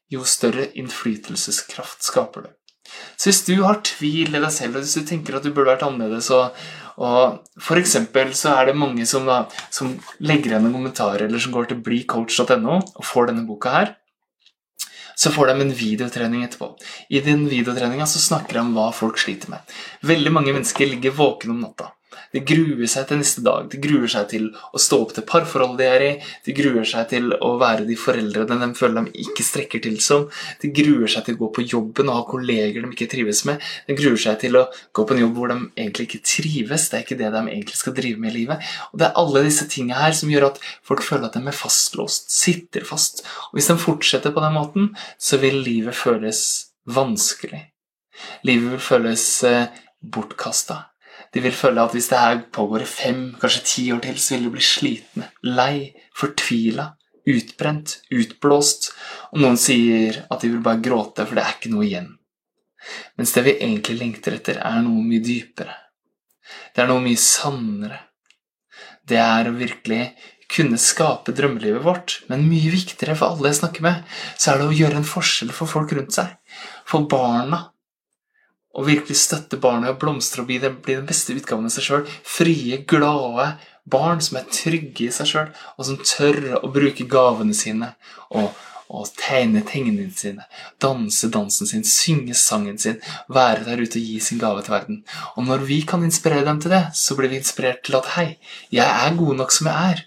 jo 0.08 0.24
større 0.24 0.70
innflytelseskraft 0.80 2.06
skaper 2.08 2.48
du. 2.48 2.52
Så 3.18 3.30
hvis 3.30 3.44
du 3.48 3.56
har 3.64 3.82
tvil 3.86 4.36
i 4.36 4.42
deg 4.42 4.52
selv, 4.54 4.78
og 4.78 4.86
hvis 4.86 4.98
du 5.00 5.08
tenker 5.08 5.38
at 5.38 5.46
du 5.46 5.52
burde 5.52 5.72
vært 5.74 5.86
annerledes 5.88 6.30
og, 6.36 6.58
og 6.98 7.44
For 7.62 7.78
så 7.86 8.54
er 8.56 8.70
det 8.70 8.78
mange 8.78 9.06
som, 9.06 9.28
da, 9.30 9.46
som 9.70 9.94
legger 10.20 10.54
igjen 10.54 10.66
en 10.70 10.74
kommentar 10.74 11.22
eller 11.22 11.42
som 11.42 11.54
går 11.54 11.70
til 11.70 11.82
blicoach.no 11.86 12.80
og 12.80 13.06
får 13.06 13.30
denne 13.32 13.46
boka 13.46 13.74
her. 13.74 13.94
Så 15.18 15.32
får 15.34 15.50
de 15.50 15.62
en 15.62 15.74
videotrening 15.74 16.44
etterpå. 16.46 16.76
I 17.10 17.22
den 17.26 17.48
videotreninga 17.50 18.06
snakker 18.06 18.54
de 18.54 18.62
om 18.62 18.74
hva 18.78 18.92
folk 18.94 19.18
sliter 19.18 19.50
med. 19.50 19.78
Veldig 20.06 20.34
mange 20.34 20.54
mennesker 20.54 20.90
ligger 20.90 21.16
våkne 21.18 21.56
om 21.56 21.64
natta. 21.66 21.92
De 22.32 22.40
gruer 22.48 22.88
seg 22.90 23.08
til 23.10 23.20
neste 23.20 23.42
dag. 23.44 23.68
De 23.72 23.80
gruer 23.84 24.08
seg 24.12 24.28
til 24.32 24.46
å 24.56 24.80
stå 24.82 25.00
opp 25.04 25.14
til 25.16 25.26
parforholdet 25.28 25.80
de 25.82 25.88
er 25.88 26.04
i. 26.06 26.10
De 26.46 26.56
gruer 26.56 26.88
seg 26.88 27.10
til 27.12 27.34
å 27.36 27.50
være 27.60 27.88
de 27.88 27.98
foreldrene 28.00 28.58
de 28.62 28.70
føler 28.78 29.08
de 29.08 29.24
ikke 29.26 29.46
strekker 29.46 29.84
til 29.84 29.98
som. 30.04 30.26
De 30.62 30.72
gruer 30.76 31.12
seg 31.12 31.28
til 31.28 31.38
å 31.38 31.42
gå 31.44 31.52
på 31.58 31.66
jobben 31.68 32.12
og 32.12 32.20
ha 32.20 32.26
kolleger 32.30 32.84
de 32.86 32.92
ikke 32.96 33.10
trives 33.12 33.44
med. 33.50 33.64
De 33.90 33.98
gruer 34.00 34.20
seg 34.24 34.40
til 34.44 34.60
å 34.60 34.66
gå 34.96 35.08
på 35.08 35.16
en 35.16 35.24
jobb 35.26 35.40
hvor 35.40 35.54
de 35.54 35.60
egentlig 35.76 36.08
ikke 36.10 36.24
trives. 36.32 36.88
Det 36.88 37.00
er 37.00 37.06
ikke 37.06 37.20
det 37.20 37.32
de 37.36 37.44
egentlig 37.44 37.80
skal 37.82 37.98
drive 38.00 38.24
med 38.24 38.34
i 38.34 38.42
livet. 38.42 38.74
Og 38.92 39.00
Det 39.02 39.10
er 39.10 39.22
alle 39.24 39.46
disse 39.48 39.68
tingene 39.72 40.02
her 40.02 40.16
som 40.18 40.32
gjør 40.32 40.50
at 40.52 40.62
folk 40.88 41.06
føler 41.06 41.28
at 41.28 41.36
de 41.36 41.44
er 41.44 41.62
fastlåst, 41.64 42.32
sitter 42.34 42.88
fast. 42.88 43.26
Og 43.50 43.60
Hvis 43.60 43.72
de 43.72 43.80
fortsetter 43.84 44.36
på 44.36 44.44
den 44.44 44.56
måten, 44.56 44.94
så 45.20 45.42
vil 45.44 45.60
livet 45.64 45.96
føles 45.96 46.44
vanskelig. 46.88 47.68
Livet 48.48 48.78
vil 48.78 48.82
føles 48.82 49.26
eh, 49.44 49.68
bortkasta. 50.02 50.86
De 51.34 51.44
vil 51.44 51.56
føle 51.56 51.84
at 51.84 51.96
hvis 51.96 52.10
det 52.12 52.20
her 52.22 52.40
pågår 52.56 52.86
i 52.86 52.90
fem, 52.90 53.24
kanskje 53.42 53.66
ti 53.68 53.88
år 53.96 54.04
til, 54.06 54.20
så 54.22 54.36
vil 54.36 54.48
de 54.48 54.54
bli 54.56 54.64
slitne, 54.64 55.32
lei, 55.44 55.92
fortvila, 56.16 56.92
utbrent, 57.28 57.98
utblåst, 58.16 58.92
og 59.34 59.44
noen 59.44 59.60
sier 59.60 60.24
at 60.32 60.44
de 60.44 60.54
vil 60.54 60.64
bare 60.64 60.84
gråte, 60.84 61.26
for 61.28 61.38
det 61.38 61.44
er 61.44 61.58
ikke 61.58 61.74
noe 61.74 61.86
igjen. 61.88 62.14
Mens 63.20 63.34
det 63.36 63.44
vi 63.48 63.58
egentlig 63.58 63.98
lengter 64.00 64.38
etter, 64.38 64.62
er 64.64 64.80
noe 64.86 65.04
mye 65.04 65.24
dypere. 65.24 65.76
Det 66.74 66.84
er 66.84 66.92
noe 66.92 67.04
mye 67.04 67.20
sannere. 67.20 68.04
Det 69.08 69.20
er 69.20 69.50
å 69.50 69.56
virkelig 69.56 70.02
kunne 70.52 70.80
skape 70.80 71.34
drømmelivet 71.36 71.84
vårt, 71.84 72.22
men 72.32 72.48
mye 72.48 72.72
viktigere 72.72 73.18
for 73.20 73.36
alle 73.36 73.52
jeg 73.52 73.60
snakker 73.60 73.84
med, 73.84 74.04
så 74.40 74.54
er 74.54 74.62
det 74.62 74.70
å 74.70 74.78
gjøre 74.78 75.02
en 75.02 75.08
forskjell 75.08 75.52
for 75.56 75.70
folk 75.70 75.92
rundt 75.96 76.16
seg. 76.16 76.38
For 76.88 77.08
barna, 77.12 77.66
og 78.78 78.86
virkelig 78.86 79.18
støtte 79.18 79.58
barnet 79.62 79.96
og 79.96 80.00
blomstre 80.02 80.44
og 80.44 80.52
bli 80.52 80.60
den, 80.62 80.78
bli 80.86 81.00
den 81.00 81.08
beste 81.10 81.34
utgaven 81.34 81.66
av 81.66 81.74
seg 81.74 81.88
sjøl. 81.88 82.06
Frie, 82.38 82.84
glade 82.88 83.56
barn 83.88 84.22
som 84.24 84.40
er 84.40 84.48
trygge 84.52 85.08
i 85.08 85.12
seg 85.16 85.30
sjøl, 85.32 85.52
og 85.78 85.88
som 85.88 86.00
tør 86.04 86.60
å 86.60 86.72
bruke 86.74 87.08
gavene 87.10 87.56
sine 87.58 87.94
og, 88.36 88.52
og 88.88 89.10
tegne 89.20 89.64
tegningene 89.68 90.14
sine, 90.16 90.48
danse 90.84 91.30
dansen 91.34 91.70
sin, 91.70 91.86
synge 91.88 92.36
sangen 92.40 92.80
sin, 92.82 93.00
være 93.32 93.66
der 93.68 93.84
ute 93.84 94.00
og 94.00 94.10
gi 94.12 94.20
sin 94.24 94.42
gave 94.44 94.64
til 94.64 94.76
verden. 94.76 95.04
Og 95.36 95.48
når 95.48 95.66
vi 95.70 95.82
kan 95.88 96.04
inspirere 96.08 96.46
dem 96.48 96.62
til 96.64 96.76
det, 96.76 96.84
så 96.96 97.18
blir 97.18 97.32
vi 97.32 97.40
inspirert 97.42 97.84
til 97.88 98.00
at 98.00 98.14
hei, 98.18 98.28
jeg 98.72 98.88
er 98.88 99.20
god 99.20 99.40
nok 99.42 99.56
som 99.56 99.72
jeg 99.72 99.96
er. 99.96 100.04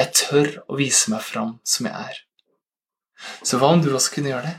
Jeg 0.00 0.16
tør 0.24 0.56
å 0.68 0.78
vise 0.78 1.14
meg 1.14 1.24
fram 1.26 1.56
som 1.66 1.90
jeg 1.90 2.10
er. 2.10 2.24
Så 3.44 3.58
hva 3.60 3.74
om 3.74 3.82
du 3.84 3.90
også 3.92 4.16
kunne 4.16 4.32
gjøre 4.32 4.48
det? 4.48 4.58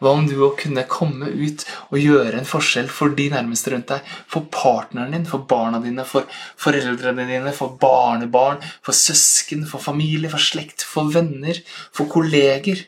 Hva 0.00 0.12
om 0.12 0.26
du 0.28 0.34
òg 0.44 0.58
kunne 0.60 0.84
komme 0.90 1.28
ut 1.30 1.64
og 1.88 1.98
gjøre 2.00 2.40
en 2.40 2.48
forskjell 2.48 2.88
for 2.92 3.14
de 3.16 3.28
nærmeste 3.32 3.72
rundt 3.72 3.88
deg? 3.92 4.10
For 4.30 4.48
partneren 4.52 5.14
din, 5.14 5.26
for 5.28 5.46
barna 5.48 5.80
dine, 5.84 6.04
for 6.08 6.28
foreldrene 6.60 7.26
dine, 7.28 7.54
for 7.56 7.78
barnebarn, 7.80 8.60
for 8.84 8.96
søsken, 8.96 9.64
for 9.68 9.82
familie, 9.82 10.30
for 10.32 10.42
slekt, 10.42 10.84
for 10.84 11.12
venner, 11.14 11.62
for 11.96 12.10
kolleger, 12.12 12.86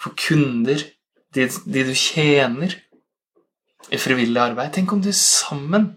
for 0.00 0.14
kunder, 0.18 0.84
de, 1.34 1.48
de 1.48 1.86
du 1.88 1.94
tjener 1.96 2.76
i 3.90 3.98
frivillig 4.00 4.40
arbeid. 4.40 4.72
Tenk 4.74 4.94
om 4.94 5.02
du 5.02 5.12
sammen 5.14 5.94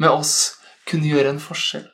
med 0.00 0.12
oss 0.12 0.56
kunne 0.88 1.08
gjøre 1.10 1.34
en 1.34 1.42
forskjell. 1.42 1.86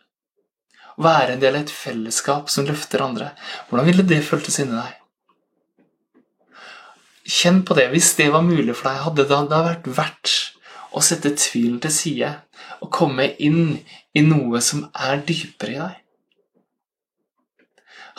Være 1.03 1.35
en 1.35 1.43
del 1.43 1.57
av 1.57 1.65
et 1.65 1.73
fellesskap 1.73 2.51
som 2.53 2.67
løfter 2.69 3.05
andre. 3.05 3.33
Hvordan 3.69 3.89
ville 3.89 4.05
det 4.07 4.21
føltes 4.27 4.61
inni 4.61 4.77
deg? 4.77 4.99
Kjenn 7.29 7.63
på 7.67 7.77
det. 7.79 7.89
Hvis 7.93 8.15
det 8.19 8.31
var 8.35 8.43
mulig 8.47 8.75
for 8.75 8.91
deg, 8.91 9.03
hadde 9.05 9.27
det 9.31 9.41
da 9.51 9.63
vært 9.67 9.89
verdt 9.99 10.37
å 10.93 11.03
sette 11.05 11.35
tvilen 11.39 11.79
til 11.83 11.95
side 11.95 12.31
og 12.83 12.91
komme 12.93 13.29
inn 13.41 13.79
i 14.13 14.25
noe 14.27 14.61
som 14.65 14.89
er 14.93 15.23
dypere 15.27 15.75
i 15.75 15.79
deg? 15.79 15.99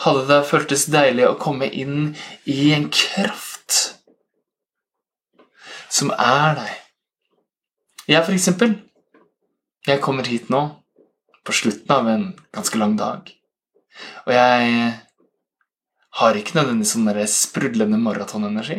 Hadde 0.04 0.24
det 0.26 0.40
føltes 0.48 0.88
deilig 0.90 1.28
å 1.28 1.36
komme 1.40 1.68
inn 1.68 2.14
i 2.50 2.72
en 2.74 2.88
kraft 2.90 3.76
som 5.92 6.10
er 6.16 6.58
deg? 6.58 6.72
Jeg, 8.08 8.24
for 8.24 8.34
eksempel. 8.34 8.74
Jeg 9.84 10.00
kommer 10.00 10.26
hit 10.28 10.50
nå 10.52 10.64
på 11.44 11.52
slutten 11.52 11.92
av 11.92 12.06
en 12.08 12.26
ganske 12.56 12.78
lang 12.80 12.96
dag. 12.96 13.28
Og 14.24 14.32
jeg 14.32 14.92
har 16.20 16.38
ikke 16.38 16.56
nødvendigvis 16.58 16.94
sånn 16.96 17.10
sprudlende 17.30 18.00
maratonenergi. 18.00 18.78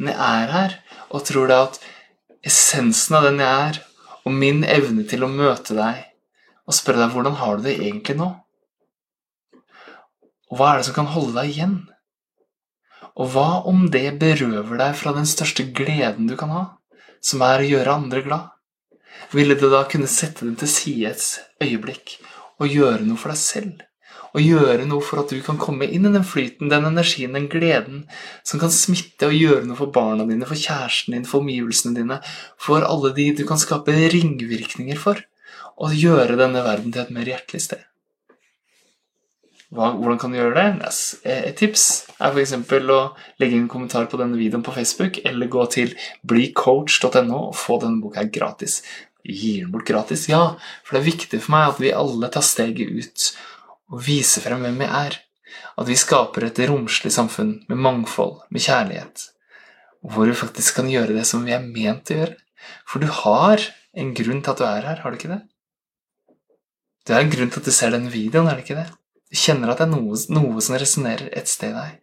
Men 0.00 0.14
jeg 0.16 0.44
er 0.44 0.52
her 0.54 0.76
og 1.10 1.24
tror 1.28 1.50
da 1.50 1.62
at 1.68 1.80
essensen 2.46 3.18
av 3.18 3.26
den 3.28 3.42
jeg 3.42 3.64
er, 3.68 3.80
og 4.24 4.36
min 4.36 4.62
evne 4.64 5.04
til 5.08 5.24
å 5.24 5.32
møte 5.32 5.76
deg 5.76 6.06
og 6.68 6.76
spørre 6.76 7.02
deg 7.02 7.14
hvordan 7.14 7.38
har 7.40 7.58
du 7.58 7.66
det 7.66 7.76
egentlig 7.78 8.16
nå? 8.20 8.28
Og 10.50 10.58
hva 10.58 10.70
er 10.70 10.80
det 10.80 10.88
som 10.88 10.96
kan 10.96 11.10
holde 11.12 11.34
deg 11.36 11.50
igjen? 11.52 11.76
Og 13.20 13.32
hva 13.34 13.48
om 13.68 13.88
det 13.92 14.06
berøver 14.22 14.80
deg 14.80 14.96
fra 14.98 15.12
den 15.16 15.28
største 15.28 15.66
gleden 15.76 16.30
du 16.30 16.36
kan 16.40 16.52
ha, 16.54 16.64
som 17.20 17.42
er 17.46 17.62
å 17.62 17.68
gjøre 17.68 17.96
andre 18.00 18.24
glad? 18.24 18.48
Ville 19.34 19.56
du 19.58 19.68
da 19.70 19.84
kunne 19.90 20.10
sette 20.10 20.46
den 20.46 20.56
til 20.58 20.70
side 20.70 21.12
et 21.12 21.66
øyeblikk 21.66 22.16
og 22.62 22.70
gjøre 22.70 23.04
noe 23.04 23.20
for 23.20 23.34
deg 23.34 23.40
selv? 23.42 23.89
Og 24.30 24.44
gjøre 24.44 24.86
noe 24.86 25.02
for 25.02 25.24
at 25.24 25.32
du 25.34 25.40
kan 25.42 25.58
komme 25.58 25.88
inn 25.90 26.06
i 26.06 26.12
den 26.14 26.26
flyten, 26.26 26.70
den 26.70 26.86
energien, 26.86 27.34
den 27.34 27.48
gleden 27.50 28.04
som 28.46 28.62
kan 28.62 28.70
smitte 28.70 29.26
og 29.26 29.34
gjøre 29.34 29.66
noe 29.66 29.78
for 29.78 29.90
barna 29.94 30.26
dine, 30.28 30.46
for 30.46 30.58
kjæresten 30.58 31.16
din, 31.16 31.26
for 31.26 31.42
omgivelsene 31.42 31.96
dine, 31.98 32.20
for 32.60 32.86
alle 32.86 33.10
de 33.16 33.30
du 33.40 33.44
kan 33.48 33.60
skape 33.60 33.94
ringvirkninger 34.14 35.00
for, 35.00 35.22
og 35.80 35.96
gjøre 35.96 36.38
denne 36.38 36.62
verden 36.62 36.92
til 36.94 37.02
et 37.02 37.14
mer 37.14 37.26
hjertelig 37.26 37.64
sted. 37.66 37.86
Hva, 39.70 39.92
hvordan 39.94 40.18
kan 40.18 40.32
du 40.32 40.38
gjøre 40.40 40.56
det? 40.56 40.88
Et 41.30 41.54
tips 41.58 41.84
er 42.18 42.34
f.eks. 42.34 42.56
å 42.58 43.02
legge 43.38 43.54
inn 43.54 43.68
en 43.68 43.70
kommentar 43.70 44.08
på 44.10 44.18
denne 44.18 44.38
videoen 44.38 44.64
på 44.66 44.74
Facebook, 44.74 45.20
eller 45.26 45.50
gå 45.50 45.66
til 45.70 45.94
blicoach.no 46.26 47.38
og 47.38 47.54
få 47.58 47.78
denne 47.82 48.02
boka 48.02 48.26
gratis. 48.26 48.80
Gir 49.22 49.66
den 49.66 49.70
bort 49.70 49.86
gratis? 49.86 50.26
Ja, 50.30 50.56
for 50.82 50.96
det 50.96 51.02
er 51.02 51.10
viktig 51.12 51.42
for 51.44 51.54
meg 51.54 51.74
at 51.74 51.80
vi 51.82 51.94
alle 51.94 52.32
tar 52.34 52.42
steget 52.46 52.90
ut 52.90 53.30
og 53.90 54.02
vise 54.06 54.42
frem 54.42 54.62
hvem 54.64 54.78
vi 54.80 54.88
er. 54.88 55.18
At 55.78 55.88
vi 55.88 55.98
skaper 55.98 56.46
et 56.46 56.62
romslig 56.70 57.12
samfunn 57.14 57.56
med 57.68 57.82
mangfold, 57.82 58.40
med 58.50 58.62
kjærlighet. 58.62 59.26
Hvor 60.06 60.30
vi 60.30 60.36
faktisk 60.36 60.78
kan 60.78 60.90
gjøre 60.90 61.16
det 61.16 61.26
som 61.28 61.44
vi 61.44 61.54
er 61.56 61.64
ment 61.64 62.12
å 62.12 62.20
gjøre. 62.20 62.36
For 62.88 63.02
du 63.02 63.08
har 63.10 63.64
en 63.98 64.12
grunn 64.14 64.42
til 64.44 64.52
at 64.52 64.60
du 64.60 64.66
er 64.68 64.86
her, 64.86 65.02
har 65.02 65.10
du 65.10 65.18
ikke 65.18 65.32
det? 65.32 65.42
Det 67.06 67.16
er 67.16 67.24
en 67.24 67.32
grunn 67.32 67.50
til 67.50 67.62
at 67.62 67.66
du 67.66 67.74
ser 67.74 67.94
denne 67.94 68.12
videoen, 68.12 68.48
er 68.48 68.58
det 68.58 68.66
ikke 68.66 68.78
det? 68.78 68.86
Du 69.30 69.38
kjenner 69.38 69.72
at 69.72 69.80
det 69.80 69.88
er 69.88 69.92
noe, 69.94 70.18
noe 70.34 70.62
som 70.62 70.76
resonnerer 70.78 71.30
et 71.38 71.50
sted 71.50 71.72
i 71.72 71.78
deg. 71.78 71.98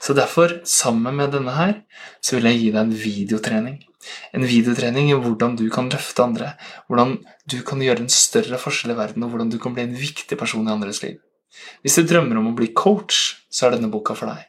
Så 0.00 0.14
derfor, 0.14 0.60
sammen 0.68 1.16
med 1.18 1.32
denne 1.34 1.52
her, 1.56 1.74
så 2.24 2.36
vil 2.36 2.48
jeg 2.50 2.60
gi 2.60 2.70
deg 2.70 2.80
en 2.82 2.96
videotrening. 3.02 3.78
En 4.36 4.46
videotrening 4.46 5.10
i 5.10 5.18
hvordan 5.18 5.56
du 5.58 5.66
kan 5.72 5.90
løfte 5.92 6.24
andre, 6.24 6.52
hvordan 6.88 7.16
du 7.50 7.60
kan 7.66 7.82
gjøre 7.82 8.04
en 8.04 8.12
større 8.12 8.60
forskjell 8.60 8.94
i 8.94 8.98
verden, 8.98 9.24
og 9.24 9.32
hvordan 9.32 9.52
du 9.52 9.58
kan 9.62 9.76
bli 9.76 9.86
en 9.86 9.96
viktig 9.96 10.38
person 10.38 10.66
i 10.66 10.74
andres 10.74 11.02
liv. 11.04 11.18
Hvis 11.82 11.96
du 11.98 12.04
drømmer 12.06 12.38
om 12.40 12.50
å 12.50 12.56
bli 12.56 12.72
coach, 12.76 13.40
så 13.48 13.66
er 13.66 13.76
denne 13.76 13.92
boka 13.92 14.16
for 14.18 14.30
deg. 14.30 14.44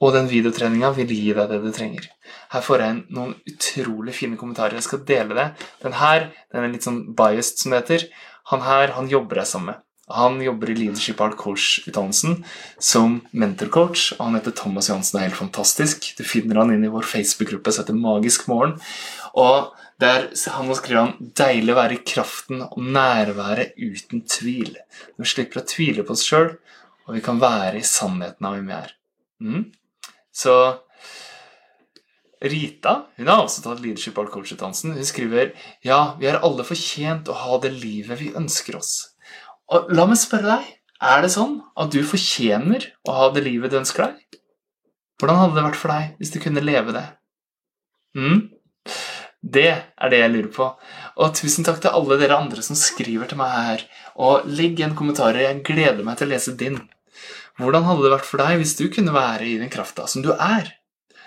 Og 0.00 0.12
den 0.14 0.28
videotreninga 0.30 0.92
vil 0.96 1.10
gi 1.10 1.32
deg 1.36 1.50
det 1.50 1.58
du 1.62 1.70
trenger. 1.74 2.06
Her 2.52 2.62
får 2.64 2.84
jeg 2.84 3.00
noen 3.16 3.34
utrolig 3.50 4.14
fine 4.16 4.38
kommentarer. 4.40 4.78
Jeg 4.78 4.86
skal 4.86 5.02
dele 5.08 5.36
det. 5.38 5.48
Den 5.82 5.96
her 5.98 6.30
den 6.52 6.62
er 6.62 6.72
litt 6.72 6.86
sånn 6.86 7.02
biased, 7.18 7.58
som 7.62 7.74
det 7.74 7.82
heter. 7.82 8.06
Han 8.52 8.62
her 8.66 8.94
han 8.96 9.10
jobber 9.10 9.42
jeg 9.42 9.52
sammen 9.52 9.74
med. 9.74 9.85
Han 10.06 10.38
jobber 10.42 10.70
i 10.70 10.74
Leadership 10.74 11.20
Art 11.20 11.36
Coach-utdannelsen 11.36 12.44
som 12.78 13.18
mentorcoach. 13.30 14.12
Han 14.20 14.36
heter 14.38 14.54
Thomas 14.54 14.86
Johansen 14.90 15.16
og 15.16 15.22
er 15.22 15.26
helt 15.26 15.40
fantastisk. 15.40 16.12
Du 16.14 16.22
finner 16.22 16.60
han 16.60 16.70
inn 16.74 16.86
i 16.86 16.92
vår 16.92 17.08
Facebook-gruppe 17.10 17.72
som 17.74 17.82
heter 17.82 17.98
Magisk 17.98 18.46
morgen. 18.46 18.76
Og 19.34 19.72
der 19.98 20.28
han 20.52 20.70
skriver 20.76 21.00
han 21.00 21.32
'deilig 21.34 21.72
å 21.72 21.78
være 21.80 21.96
i 21.96 22.04
kraften 22.06 22.62
og 22.68 22.78
nærværet 22.78 23.74
uten 23.74 24.22
tvil'. 24.22 24.76
Vi 25.18 25.26
slipper 25.26 25.62
å 25.62 25.66
tvile 25.66 26.04
på 26.04 26.14
oss 26.14 26.22
sjøl, 26.22 26.52
og 27.08 27.14
vi 27.16 27.24
kan 27.24 27.40
være 27.40 27.80
i 27.80 27.86
sannheten 27.86 28.46
av 28.46 28.54
hvem 28.54 28.70
vi 28.70 28.76
er. 28.76 28.94
Mm. 29.40 29.64
Så 30.30 30.54
Rita 32.46 33.06
hun 33.16 33.26
har 33.26 33.42
også 33.42 33.64
tatt 33.64 33.80
Leadership 33.80 34.18
Art 34.18 34.30
Coach-utdannelsen. 34.30 34.94
Hun 34.94 35.04
skriver 35.08 35.52
ja, 35.82 36.14
vi 36.20 36.28
er 36.28 36.42
alle 36.44 36.62
fortjent 36.62 37.32
å 37.32 37.40
ha 37.42 37.58
det 37.58 37.72
livet 37.72 38.20
vi 38.20 38.34
ønsker 38.36 38.76
oss. 38.76 39.15
Og 39.74 39.92
la 39.94 40.06
meg 40.06 40.18
spørre 40.20 40.56
deg, 40.56 40.66
er 41.02 41.22
det 41.24 41.32
sånn 41.34 41.58
at 41.76 41.92
du 41.92 42.00
fortjener 42.06 42.86
å 43.06 43.16
ha 43.16 43.30
det 43.34 43.42
livet 43.44 43.72
du 43.72 43.80
ønsker 43.80 44.06
deg? 44.06 44.40
Hvordan 45.20 45.40
hadde 45.40 45.56
det 45.56 45.64
vært 45.66 45.80
for 45.80 45.92
deg 45.92 46.20
hvis 46.20 46.32
du 46.34 46.38
kunne 46.42 46.64
leve 46.64 46.94
det? 46.96 47.06
Mm? 48.16 48.40
Det 49.46 49.68
er 49.72 50.12
det 50.12 50.20
jeg 50.20 50.32
lurer 50.32 50.50
på. 50.52 50.66
Og 51.22 51.34
tusen 51.36 51.66
takk 51.66 51.80
til 51.82 51.94
alle 51.94 52.18
dere 52.20 52.38
andre 52.40 52.64
som 52.64 52.78
skriver 52.78 53.30
til 53.30 53.40
meg 53.40 53.52
her. 53.68 53.84
Og 54.18 54.48
legg 54.48 54.80
igjen 54.80 54.96
kommentarer. 54.98 55.44
Jeg 55.44 55.62
gleder 55.68 56.02
meg 56.06 56.18
til 56.18 56.28
å 56.28 56.32
lese 56.32 56.56
din. 56.58 56.80
Hvordan 57.60 57.86
hadde 57.88 58.04
det 58.04 58.12
vært 58.16 58.28
for 58.28 58.42
deg 58.42 58.60
hvis 58.60 58.74
du 58.80 58.86
kunne 58.92 59.14
være 59.16 59.46
i 59.48 59.56
den 59.60 59.72
krafta 59.72 60.08
som 60.10 60.24
du 60.24 60.32
er? 60.34 60.72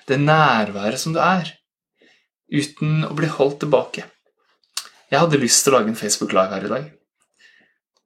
Det 0.10 0.20
nærværet 0.22 1.02
som 1.02 1.16
du 1.16 1.22
er. 1.24 1.54
Uten 2.50 3.06
å 3.08 3.14
bli 3.18 3.30
holdt 3.30 3.62
tilbake. 3.64 4.06
Jeg 5.10 5.22
hadde 5.24 5.42
lyst 5.42 5.64
til 5.66 5.74
å 5.74 5.80
lage 5.80 5.94
en 5.94 5.98
Facebook 5.98 6.36
Live 6.38 6.54
her 6.54 6.66
i 6.68 6.74
dag. 6.74 6.90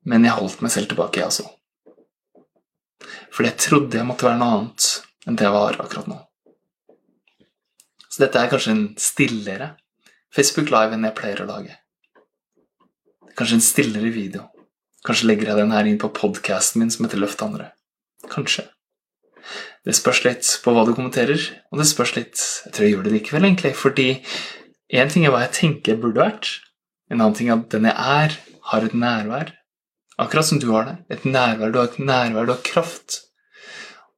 Men 0.10 0.26
jeg 0.28 0.36
holdt 0.36 0.64
meg 0.64 0.74
selv 0.74 0.90
tilbake, 0.92 1.22
jeg 1.22 1.30
også. 1.30 1.48
Fordi 3.34 3.50
jeg 3.50 3.60
trodde 3.62 3.98
jeg 4.00 4.08
måtte 4.08 4.28
være 4.28 4.40
noe 4.40 4.58
annet 4.58 4.90
enn 5.28 5.38
det 5.40 5.48
jeg 5.48 5.56
var 5.56 5.80
akkurat 5.80 6.10
nå. 6.12 6.18
Så 8.10 8.22
dette 8.22 8.42
er 8.42 8.52
kanskje 8.52 8.76
en 8.76 8.84
stillere 9.02 9.72
Facebook 10.34 10.70
Live 10.74 10.94
enn 10.94 11.08
jeg 11.08 11.18
pleier 11.18 11.42
å 11.44 11.50
lage. 11.50 11.78
Kanskje 13.38 13.58
en 13.58 13.66
stillere 13.66 14.12
video. 14.14 14.48
Kanskje 15.08 15.30
legger 15.32 15.52
jeg 15.52 15.62
den 15.64 15.74
her 15.74 15.88
inn 15.90 16.00
på 16.02 16.12
podkasten 16.14 16.84
min 16.84 16.92
som 16.94 17.08
heter 17.08 17.22
Løft 17.22 17.42
andre. 17.46 17.72
Kanskje. 18.32 18.68
Det 19.84 19.96
spørs 19.98 20.22
litt 20.24 20.52
på 20.64 20.72
hva 20.72 20.86
du 20.88 20.94
kommenterer, 20.96 21.42
og 21.74 21.82
det 21.82 21.90
spørs 21.90 22.14
litt 22.16 22.38
Jeg 22.38 22.76
tror 22.76 22.86
jeg 22.86 22.94
gjør 22.94 23.08
det 23.08 23.16
likevel, 23.18 23.48
egentlig, 23.50 23.74
fordi 23.76 24.08
én 24.94 25.12
ting 25.12 25.26
er 25.26 25.34
hva 25.34 25.42
jeg 25.44 25.56
tenker 25.58 26.00
burde 26.00 26.22
vært, 26.22 26.52
en 27.12 27.20
annen 27.20 27.36
ting 27.36 27.50
er 27.50 27.58
at 27.58 27.74
den 27.74 27.90
jeg 27.90 27.98
er, 27.98 28.38
har 28.70 28.86
et 28.88 28.96
nærvær 28.96 29.52
Akkurat 30.22 30.46
som 30.46 30.60
du 30.62 30.70
har 30.72 30.86
det. 30.90 30.98
Et 31.10 31.24
nærvær. 31.26 31.72
Du 31.72 31.80
har 31.80 31.90
et 31.90 32.00
nærvær, 32.00 32.46
du 32.46 32.54
har 32.54 32.66
kraft. 32.66 33.22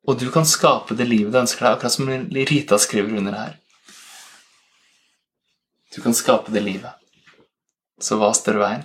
Og 0.06 0.20
du 0.20 0.28
kan 0.32 0.46
skape 0.46 0.98
det 0.98 1.08
livet 1.10 1.34
du 1.34 1.40
ønsker 1.40 1.66
deg, 1.66 1.75
akkurat 1.78 1.96
som 1.96 2.10
Rita 2.52 2.78
skriver 2.82 3.18
under 3.18 3.38
her. 3.38 3.56
Du 5.96 6.02
kan 6.04 6.14
skape 6.14 6.54
det 6.54 6.62
livet. 6.62 6.92
Så 8.02 8.20
hva 8.20 8.34
står 8.36 8.60
i 8.60 8.62
veien? 8.62 8.84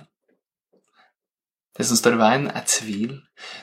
Det 1.77 1.85
som 1.87 1.99
står 1.99 2.15
i 2.15 2.21
veien, 2.21 2.47
er 2.51 2.63
tvil. 2.67 3.19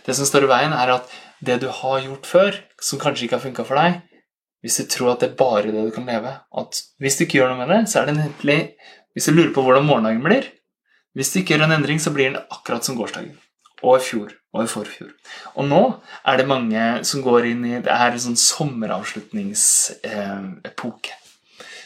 Det 0.07 0.15
som 0.17 0.29
står 0.29 0.47
i 0.47 0.53
veien, 0.53 0.75
er 0.77 0.95
at 0.99 1.11
det 1.45 1.59
du 1.63 1.69
har 1.73 2.05
gjort 2.05 2.29
før, 2.29 2.61
som 2.83 3.01
kanskje 3.01 3.27
ikke 3.27 3.39
har 3.39 3.45
funka 3.45 3.65
for 3.67 3.79
deg 3.79 4.01
Hvis 4.65 4.81
du 4.81 4.89
tror 4.91 5.13
at 5.13 5.21
det 5.23 5.29
er 5.29 5.37
bare 5.39 5.71
det 5.71 5.85
du 5.87 5.93
kan 5.95 6.09
leve 6.09 6.33
At 6.35 6.81
hvis 6.99 7.15
du 7.15 7.25
ikke 7.25 7.39
gjør 7.39 7.53
noe 7.53 7.61
med 7.61 7.71
det, 7.71 7.83
så 7.87 8.01
er 8.01 8.09
det 8.09 8.17
egentlig 8.17 8.57
Hvis 9.15 9.29
du 9.29 9.37
lurer 9.37 9.53
på 9.55 9.63
hvordan 9.63 9.87
morgendagen 9.87 10.25
blir, 10.25 10.49
hvis 11.19 11.33
du 11.35 11.41
ikke 11.41 11.57
gjør 11.57 11.65
en 11.67 11.75
endring, 11.75 11.99
så 11.99 12.15
blir 12.15 12.31
den 12.31 12.45
akkurat 12.47 12.87
som 12.87 12.95
gårsdagen. 12.99 13.35
Og 13.83 13.99
i 13.99 14.05
fjor. 14.07 14.31
Og 14.55 14.61
i 14.65 14.71
forfjor. 14.71 15.11
Og 15.61 15.65
nå 15.69 16.01
er 16.27 16.37
det 16.39 16.47
mange 16.49 17.05
som 17.07 17.23
går 17.23 17.45
inn 17.51 17.65
i 17.69 17.81
Det 17.85 17.93
er 17.93 18.13
en 18.13 18.21
sånn 18.23 18.37
sommeravslutningsepoke. 18.41 21.13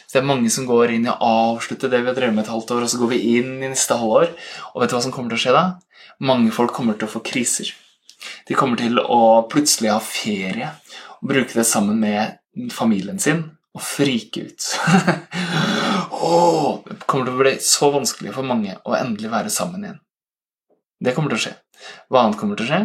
Så 0.05 0.11
det 0.13 0.21
er 0.21 0.29
mange 0.29 0.49
som 0.53 0.65
går 0.69 0.87
inn 0.93 1.05
i 1.07 1.11
å 1.11 1.21
avslutte 1.25 1.89
det 1.89 1.99
vi 2.03 2.09
har 2.11 2.17
drevet 2.17 2.35
med 2.37 2.45
et 2.45 2.53
halvt 2.53 2.73
år, 2.75 2.81
og 2.85 2.91
så 2.91 2.99
går 3.01 3.09
vi 3.15 3.27
inn 3.39 3.51
i 3.57 3.71
neste 3.71 3.93
halvår. 3.97 4.27
Og 4.73 4.77
vet 4.83 4.89
du 4.91 4.95
hva 4.95 5.05
som 5.05 5.13
kommer 5.15 5.29
til 5.33 5.39
å 5.39 5.43
skje 5.43 5.57
da? 5.57 5.65
Mange 6.29 6.49
folk 6.53 6.71
kommer 6.77 6.95
til 6.97 7.07
å 7.09 7.15
få 7.15 7.21
kriser. 7.25 7.67
De 8.47 8.53
kommer 8.55 8.77
til 8.79 8.93
å 9.01 9.47
plutselig 9.51 9.89
ha 9.91 9.99
ferie 10.03 10.67
og 11.17 11.23
bruke 11.33 11.53
det 11.57 11.65
sammen 11.67 11.97
med 11.99 12.19
familien 12.71 13.19
sin 13.19 13.41
og 13.73 13.81
frike 13.81 14.41
ut. 14.47 14.61
oh, 16.23 16.79
det 16.87 17.03
kommer 17.05 17.29
til 17.29 17.35
å 17.35 17.43
bli 17.43 17.53
så 17.63 17.91
vanskelig 17.93 18.33
for 18.35 18.47
mange 18.47 18.77
å 18.87 18.95
endelig 18.97 19.31
være 19.33 19.51
sammen 19.53 19.85
igjen. 19.85 19.99
Det 21.03 21.11
kommer 21.15 21.33
til 21.33 21.39
å 21.39 21.43
skje. 21.45 21.53
Hva 22.11 22.23
annet 22.23 22.39
kommer 22.39 22.59
til 22.59 22.67
å 22.67 22.71
skje? 22.71 22.81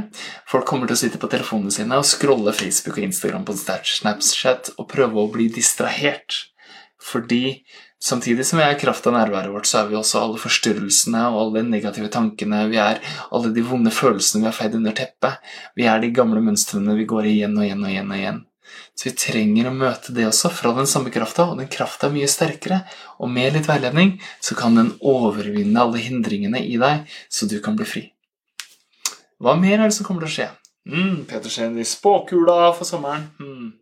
Folk 0.51 0.67
kommer 0.67 0.91
til 0.91 0.97
å 0.97 1.01
sitte 1.01 1.21
på 1.23 1.31
telefonene 1.31 1.75
sine 1.75 1.99
og 2.01 2.07
scrolle 2.09 2.55
Facebook 2.57 2.99
og 2.99 3.07
Instagram 3.07 3.45
på 3.47 3.55
Snapchat 3.59 4.73
og 4.77 4.89
prøve 4.91 5.23
å 5.23 5.31
bli 5.31 5.47
distrahert. 5.55 6.41
Fordi 6.99 7.61
samtidig 8.03 8.47
som 8.49 8.59
vi 8.59 8.67
er 8.67 8.81
kraft 8.81 9.07
av 9.07 9.15
nærværet 9.15 9.55
vårt, 9.55 9.71
så 9.71 9.83
er 9.83 9.93
vi 9.93 9.99
også 10.01 10.25
alle 10.25 10.43
forstyrrelsene 10.43 11.23
og 11.31 11.41
alle 11.45 11.61
de 11.61 11.71
negative 11.77 12.11
tankene. 12.15 12.65
Vi 12.73 12.81
er 12.83 12.99
alle 13.31 13.55
de 13.55 13.67
vonde 13.67 13.95
følelsene 13.95 14.43
vi 14.43 14.51
har 14.51 14.57
feid 14.57 14.75
under 14.81 14.99
teppet. 14.99 15.39
Vi 15.79 15.87
er 15.87 16.03
de 16.03 16.11
gamle 16.15 16.43
mønstrene 16.43 16.99
vi 16.99 17.07
går 17.09 17.31
igjen 17.31 17.55
og 17.59 17.69
igjen 17.69 17.85
og 17.87 17.93
igjen. 17.93 18.11
og 18.11 18.23
igjen. 18.23 18.45
Så 18.95 19.09
vi 19.09 19.15
trenger 19.19 19.71
å 19.71 19.75
møte 19.75 20.15
det 20.17 20.27
også 20.29 20.51
fra 20.55 20.75
den 20.77 20.89
samme 20.91 21.13
krafta, 21.15 21.49
og 21.51 21.61
den 21.61 21.71
krafta 21.73 22.09
er 22.09 22.15
mye 22.15 22.29
sterkere. 22.31 22.83
Og 23.23 23.31
med 23.33 23.57
litt 23.57 23.69
veiledning 23.71 24.17
så 24.45 24.59
kan 24.59 24.79
den 24.79 24.95
overvinne 25.01 25.85
alle 25.85 26.03
hindringene 26.03 26.63
i 26.65 26.77
deg, 26.81 27.09
så 27.31 27.49
du 27.51 27.59
kan 27.65 27.79
bli 27.79 27.89
fri. 27.89 28.05
Hva 29.39 29.55
mer 29.59 29.79
er 29.79 29.87
det 29.87 29.97
som 29.97 30.07
kommer 30.07 30.27
til 30.27 30.33
å 30.33 30.37
skje? 30.37 30.49
Mm, 30.89 31.25
Peter 31.31 31.53
Scheen 31.53 31.79
i 31.79 31.87
spåkula 31.87 32.73
for 32.75 32.89
sommeren. 32.89 33.29
Mm. 33.39 33.75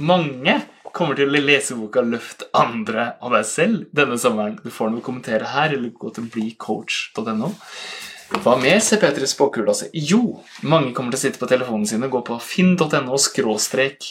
Mange 0.00 0.54
kommer 0.94 1.18
til 1.18 1.28
å 1.28 1.40
lese 1.42 1.76
boka 1.78 2.02
'Løft 2.02 2.46
andre 2.56 3.14
av 3.20 3.34
deg 3.34 3.44
selv' 3.46 3.88
denne 3.94 4.18
sommeren. 4.18 4.58
Du 4.62 4.70
får 4.70 4.90
noe 4.90 5.02
å 5.02 5.06
kommentere 5.06 5.52
her, 5.52 5.74
eller 5.74 5.90
gå 5.90 6.12
til 6.14 6.30
blecoach.no. 6.32 7.52
Hva 8.30 8.54
mer 8.56 8.78
ser 8.78 9.00
Peter 9.02 9.24
i 9.26 9.28
spåkula 9.28 9.74
si? 9.74 9.88
Jo, 9.92 10.38
mange 10.62 10.94
kommer 10.94 11.10
til 11.12 11.18
å 11.18 11.22
sitte 11.24 11.40
på 11.42 11.48
telefonen 11.50 11.88
sin 11.90 12.06
og 12.06 12.12
gå 12.14 12.20
på 12.28 12.36
finn.no 12.44 13.18
skråstrek 13.18 14.06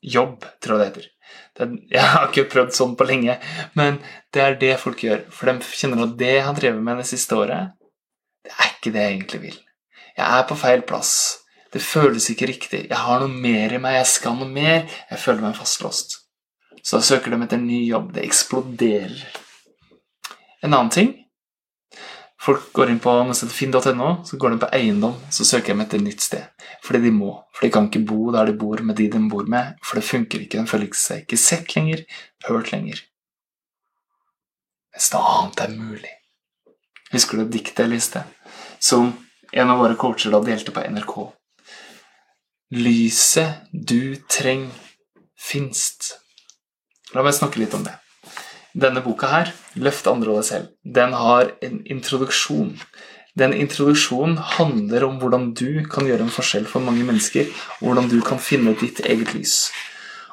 jobb, 0.00 0.46
tror 0.64 0.78
jeg 0.78 0.80
det 0.80 0.88
heter. 0.88 1.10
Det 1.54 1.66
er, 1.66 1.74
jeg 1.98 2.06
har 2.14 2.30
ikke 2.30 2.46
prøvd 2.54 2.72
sånn 2.76 2.96
på 2.96 3.06
lenge, 3.08 3.36
men 3.78 4.00
det 4.32 4.44
er 4.44 4.58
det 4.62 4.72
folk 4.80 5.04
gjør. 5.04 5.26
For 5.34 5.52
de 5.52 5.76
kjenner 5.82 6.06
at 6.06 6.16
det 6.20 6.38
han 6.46 6.56
har 6.56 6.80
med 6.80 7.02
det 7.02 7.10
siste 7.12 7.36
året, 7.36 7.76
det 8.46 8.56
er 8.56 8.72
ikke 8.72 8.94
det 8.96 9.04
jeg 9.04 9.18
egentlig 9.18 9.42
vil. 9.44 9.60
Jeg 10.16 10.26
er 10.26 10.48
på 10.48 10.58
feil 10.58 10.82
plass. 10.88 11.12
Det 11.70 11.84
føles 11.84 12.32
ikke 12.32 12.48
riktig. 12.50 12.86
Jeg 12.88 12.98
har 12.98 13.20
noe 13.20 13.30
mer 13.30 13.76
i 13.76 13.78
meg. 13.78 14.00
Jeg 14.00 14.08
skal 14.10 14.40
noe 14.40 14.48
mer. 14.50 14.88
Jeg 15.12 15.20
føler 15.22 15.44
meg 15.44 15.58
fastlåst. 15.60 16.16
Så 16.80 16.98
da 16.98 17.04
søker 17.04 17.30
de 17.30 17.44
etter 17.44 17.60
en 17.60 17.68
ny 17.68 17.84
jobb. 17.84 18.10
Det 18.16 18.24
eksploderer. 18.26 19.20
En 20.64 20.72
annen 20.72 20.90
ting 20.92 21.12
Folk 22.40 22.70
går 22.72 22.88
inn 22.88 23.00
på 23.04 23.12
finn.no, 23.52 24.10
så 24.24 24.36
går 24.40 24.54
de 24.54 24.58
på 24.62 24.68
eiendom, 24.72 25.16
så 25.28 25.44
søker 25.44 25.74
de 25.74 25.84
etter 25.84 26.00
nytt 26.00 26.22
sted. 26.24 26.46
Fordi 26.80 27.02
de 27.04 27.12
må. 27.12 27.34
For 27.52 27.66
de 27.66 27.72
kan 27.74 27.90
ikke 27.90 28.00
bo 28.08 28.30
der 28.32 28.48
de 28.48 28.54
bor 28.56 28.80
med 28.80 28.96
de 28.96 29.10
de 29.12 29.20
bor 29.28 29.44
med, 29.44 29.74
for 29.84 30.00
det 30.00 30.08
funker 30.08 30.40
ikke. 30.40 30.62
De 30.62 30.70
føler 30.70 30.88
seg 30.96 31.26
ikke 31.26 31.40
sett 31.40 31.76
lenger, 31.76 32.06
hørt 32.48 32.72
lenger. 32.72 33.02
Mens 34.94 35.10
noe 35.12 35.34
annet 35.34 35.60
er 35.66 35.76
mulig. 35.76 36.14
Husker 37.12 37.42
du 37.42 37.52
diktet 37.52 37.84
jeg 37.84 37.92
leste? 37.92 38.24
Som 38.80 39.12
en 39.52 39.70
av 39.74 39.82
våre 39.82 39.98
coacher 40.00 40.32
da 40.32 40.40
delte 40.44 40.72
på 40.72 40.84
NRK. 40.94 41.16
Lyset 42.80 43.68
du 43.72 44.14
treng, 44.30 44.70
finst. 45.36 46.14
La 47.12 47.24
meg 47.26 47.36
snakke 47.36 47.60
litt 47.60 47.76
om 47.76 47.84
det. 47.84 47.98
Denne 48.74 49.02
boka 49.02 49.26
her, 49.26 49.52
'Løft 49.74 50.06
andre 50.06 50.30
og 50.30 50.42
deg 50.42 50.46
selv', 50.50 50.68
den 50.84 51.12
har 51.12 51.52
en 51.62 51.82
introduksjon. 51.86 52.76
Den 53.38 53.52
introduksjonen 53.54 54.36
handler 54.56 55.06
om 55.06 55.18
hvordan 55.18 55.52
du 55.54 55.84
kan 55.90 56.06
gjøre 56.06 56.26
en 56.26 56.34
forskjell 56.34 56.66
for 56.66 56.82
mange 56.82 57.04
mennesker. 57.06 57.46
og 57.80 57.88
Hvordan 57.88 58.10
du 58.10 58.20
kan 58.20 58.38
finne 58.38 58.74
ditt 58.78 59.00
eget 59.00 59.34
lys. 59.34 59.70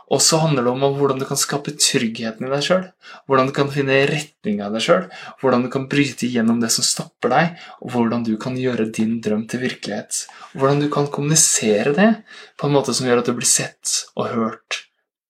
Og 0.08 0.22
så 0.24 0.39
handler 0.39 0.63
det 0.63 0.72
om 0.72 0.96
hvordan 0.96 1.20
du 1.20 1.25
kan 1.27 1.39
skape 1.39 1.74
tryggheten 1.75 2.48
i 2.48 2.51
deg 2.51 2.63
sjøl. 2.63 2.86
Hvordan 3.27 3.50
du 3.50 3.53
kan 3.56 3.72
finne 3.74 4.00
retning 4.08 4.62
av 4.63 4.72
deg 4.75 4.86
sjøl. 4.86 5.06
Hvordan 5.41 5.65
du 5.65 5.70
kan 5.74 5.88
bryte 5.91 6.25
igjennom 6.29 6.62
det 6.63 6.72
som 6.72 6.88
stopper 6.88 7.34
deg. 7.34 7.63
Og 7.84 7.91
hvordan 7.91 8.24
du 8.24 8.38
kan 8.39 8.56
gjøre 8.58 8.88
din 8.96 9.17
drøm 9.24 9.46
til 9.51 9.65
virkelighet. 9.65 10.24
Hvordan 10.56 10.86
du 10.86 10.89
kan 10.94 11.12
kommunisere 11.12 11.94
det 11.98 12.10
på 12.58 12.70
en 12.70 12.77
måte 12.77 12.96
som 12.96 13.10
gjør 13.10 13.22
at 13.22 13.29
du 13.29 13.36
blir 13.36 13.50
sett 13.50 13.98
og 14.15 14.32
hørt, 14.32 14.84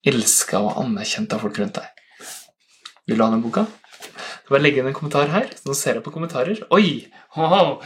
elska 0.05 0.61
og 0.61 0.77
anerkjent 0.85 1.33
av 1.33 1.41
folk 1.41 1.57
rundt 1.57 1.81
deg. 1.81 1.96
Vil 3.07 3.19
du 3.19 3.23
ha 3.23 3.31
den 3.31 3.43
boka? 3.43 3.65
Jeg 3.97 4.51
bare 4.53 4.63
legge 4.63 4.81
inn 4.81 4.87
en 4.89 4.95
kommentar 4.95 5.29
her. 5.31 5.47
Så 5.55 5.69
nå 5.69 5.75
ser 5.75 5.97
jeg 5.97 6.03
på 6.05 6.11
kommentarer. 6.13 6.59
Oi! 6.75 7.07
Wow. 7.37 7.81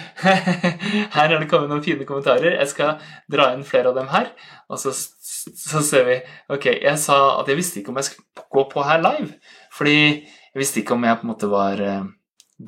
Her 1.15 1.33
er 1.33 1.39
det 1.41 1.47
kommet 1.51 1.71
noen 1.71 1.83
fine 1.85 2.05
kommentarer. 2.09 2.55
Jeg 2.59 2.69
skal 2.71 2.99
dra 3.31 3.51
inn 3.55 3.65
flere 3.67 3.91
av 3.91 3.97
dem 3.97 4.09
her. 4.13 4.29
Og 4.71 4.79
så, 4.81 4.93
så 4.93 5.81
ser 5.85 6.05
vi 6.07 6.17
Ok, 6.53 6.67
jeg 6.71 6.97
sa 7.01 7.17
at 7.39 7.49
jeg 7.49 7.59
visste 7.59 7.81
ikke 7.81 7.93
om 7.93 7.99
jeg 8.01 8.11
skulle 8.11 8.45
gå 8.57 8.65
på 8.71 8.85
her 8.85 9.01
live. 9.03 9.33
Fordi 9.73 9.97
jeg 9.97 10.61
visste 10.61 10.81
ikke 10.81 10.97
om 10.97 11.05
jeg 11.07 11.19
på 11.19 11.27
en 11.27 11.33
måte 11.33 11.49
var 11.51 11.81
eh, 11.85 12.05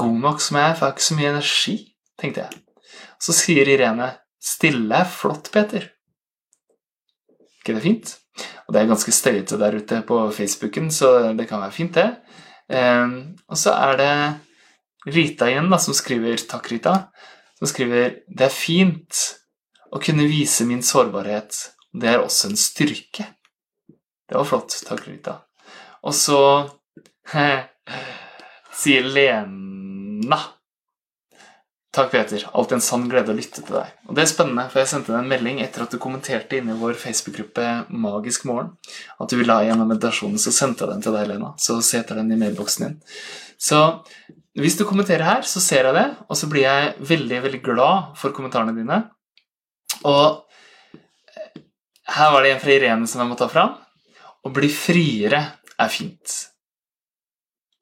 god 0.04 0.20
nok 0.26 0.42
som 0.42 0.60
jeg 0.60 0.70
er, 0.70 0.76
for 0.78 0.86
jeg 0.86 0.90
har 0.90 0.98
ikke 0.98 1.08
så 1.10 1.18
mye 1.20 1.32
energi, 1.34 1.76
tenkte 2.22 2.46
jeg. 2.46 2.62
Så 3.22 3.36
sier 3.38 3.70
Irene 3.70 4.14
Stille 4.44 4.98
er 5.00 5.08
flott, 5.08 5.48
Peter. 5.54 5.86
ikke 7.62 7.78
det 7.78 7.84
fint? 7.86 8.18
Og 8.68 8.74
det 8.74 8.82
er 8.82 8.90
ganske 8.90 9.14
støyete 9.14 9.60
der 9.62 9.78
ute 9.78 10.02
på 10.08 10.18
Facebooken, 10.34 10.90
så 10.92 11.34
det 11.38 11.48
kan 11.50 11.62
være 11.62 11.76
fint, 11.76 12.00
det. 12.00 12.10
Og 13.50 13.60
så 13.60 13.76
er 13.76 14.00
det 14.00 14.14
Rita 15.14 15.50
igjen 15.52 15.70
da, 15.72 15.80
som 15.84 15.96
skriver 15.96 16.40
Takk, 16.50 16.72
Rita. 16.72 16.96
Som 17.60 17.70
skriver 17.70 18.22
Det 18.28 18.48
er 18.48 18.56
fint 18.56 19.20
å 19.94 20.00
kunne 20.02 20.28
vise 20.30 20.66
min 20.68 20.84
sårbarhet. 20.84 21.60
Det 21.94 22.10
er 22.10 22.24
også 22.24 22.50
en 22.50 22.60
styrke. 22.60 23.28
Det 24.30 24.40
var 24.40 24.48
flott. 24.48 24.80
Takk, 24.88 25.06
Rita. 25.08 25.38
Og 26.08 26.16
så 26.16 26.40
sier 28.80 29.06
Lena 29.06 30.40
Takk, 31.94 32.10
Peter. 32.10 32.42
Alltid 32.58 32.80
en 32.80 32.82
sann 32.82 33.04
glede 33.10 33.30
å 33.30 33.38
lytte 33.38 33.62
til 33.62 33.76
deg. 33.76 33.90
Og 34.10 34.16
det 34.18 34.24
er 34.24 34.30
spennende, 34.32 34.66
for 34.72 34.82
jeg 34.82 34.90
sendte 34.90 35.12
deg 35.14 35.20
en 35.20 35.30
melding 35.30 35.60
etter 35.62 35.84
at 35.84 35.92
du 35.94 36.00
kommenterte 36.02 36.58
inne 36.58 36.74
i 36.74 36.80
vår 36.80 36.96
Facebook-gruppe 36.98 37.66
Magisk 37.94 38.48
morgen 38.50 38.72
at 39.22 39.30
du 39.30 39.36
ville 39.38 39.54
ha 39.54 39.62
gjennom 39.62 39.92
meditasjonen, 39.94 40.40
så 40.42 40.50
sendte 40.56 40.88
jeg 40.88 40.90
den 40.96 41.04
til 41.06 41.14
deg, 41.14 41.28
Lena. 41.30 41.52
Så 41.62 41.78
seter 41.86 42.18
den 42.18 42.34
i 42.34 42.40
mailboksen 42.42 42.88
din. 42.88 42.96
Så 43.62 43.82
hvis 44.58 44.78
du 44.80 44.88
kommenterer 44.90 45.26
her, 45.28 45.46
så 45.46 45.62
ser 45.62 45.92
jeg 45.92 45.98
det, 46.00 46.08
og 46.26 46.40
så 46.40 46.50
blir 46.50 46.66
jeg 46.66 46.96
veldig, 47.14 47.44
veldig 47.46 47.62
glad 47.66 48.18
for 48.18 48.34
kommentarene 48.34 48.74
dine. 48.74 49.00
Og 50.10 50.42
her 52.14 52.34
var 52.34 52.42
det 52.42 52.56
en 52.56 52.64
fra 52.64 52.74
Irene 52.74 53.10
som 53.10 53.22
jeg 53.22 53.30
må 53.30 53.38
ta 53.38 53.52
fram. 53.54 53.78
Å 54.42 54.54
bli 54.54 54.72
friere 54.74 55.44
er 55.78 55.94
fint. 55.94 56.40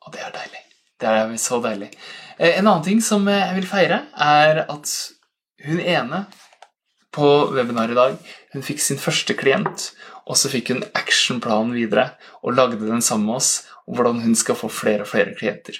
Og 0.03 0.11
det 0.11 0.21
er 0.27 0.35
deilig. 0.35 0.61
Det 1.01 1.15
er 1.15 1.33
så 1.41 1.63
deilig. 1.63 1.89
Eh, 2.41 2.57
en 2.57 2.67
annen 2.67 2.85
ting 2.85 3.01
som 3.05 3.27
jeg 3.29 3.57
vil 3.59 3.67
feire, 3.69 4.03
er 4.17 4.63
at 4.65 4.93
hun 5.61 5.79
ene 5.79 6.23
på 7.13 7.27
webinar 7.53 7.91
i 7.91 7.97
dag 7.97 8.15
hun 8.55 8.63
fikk 8.65 8.81
sin 8.81 8.99
første 8.99 9.35
klient, 9.37 9.91
og 10.25 10.39
så 10.39 10.49
fikk 10.49 10.71
hun 10.73 10.85
actionplanen 10.97 11.75
videre 11.75 12.15
og 12.41 12.55
lagde 12.57 12.79
den 12.81 13.03
sammen 13.05 13.29
med 13.29 13.41
oss 13.41 13.51
om 13.85 13.97
hvordan 13.97 14.23
hun 14.23 14.33
skal 14.37 14.57
få 14.57 14.71
flere 14.73 15.05
og 15.05 15.11
flere 15.11 15.35
klienter. 15.37 15.77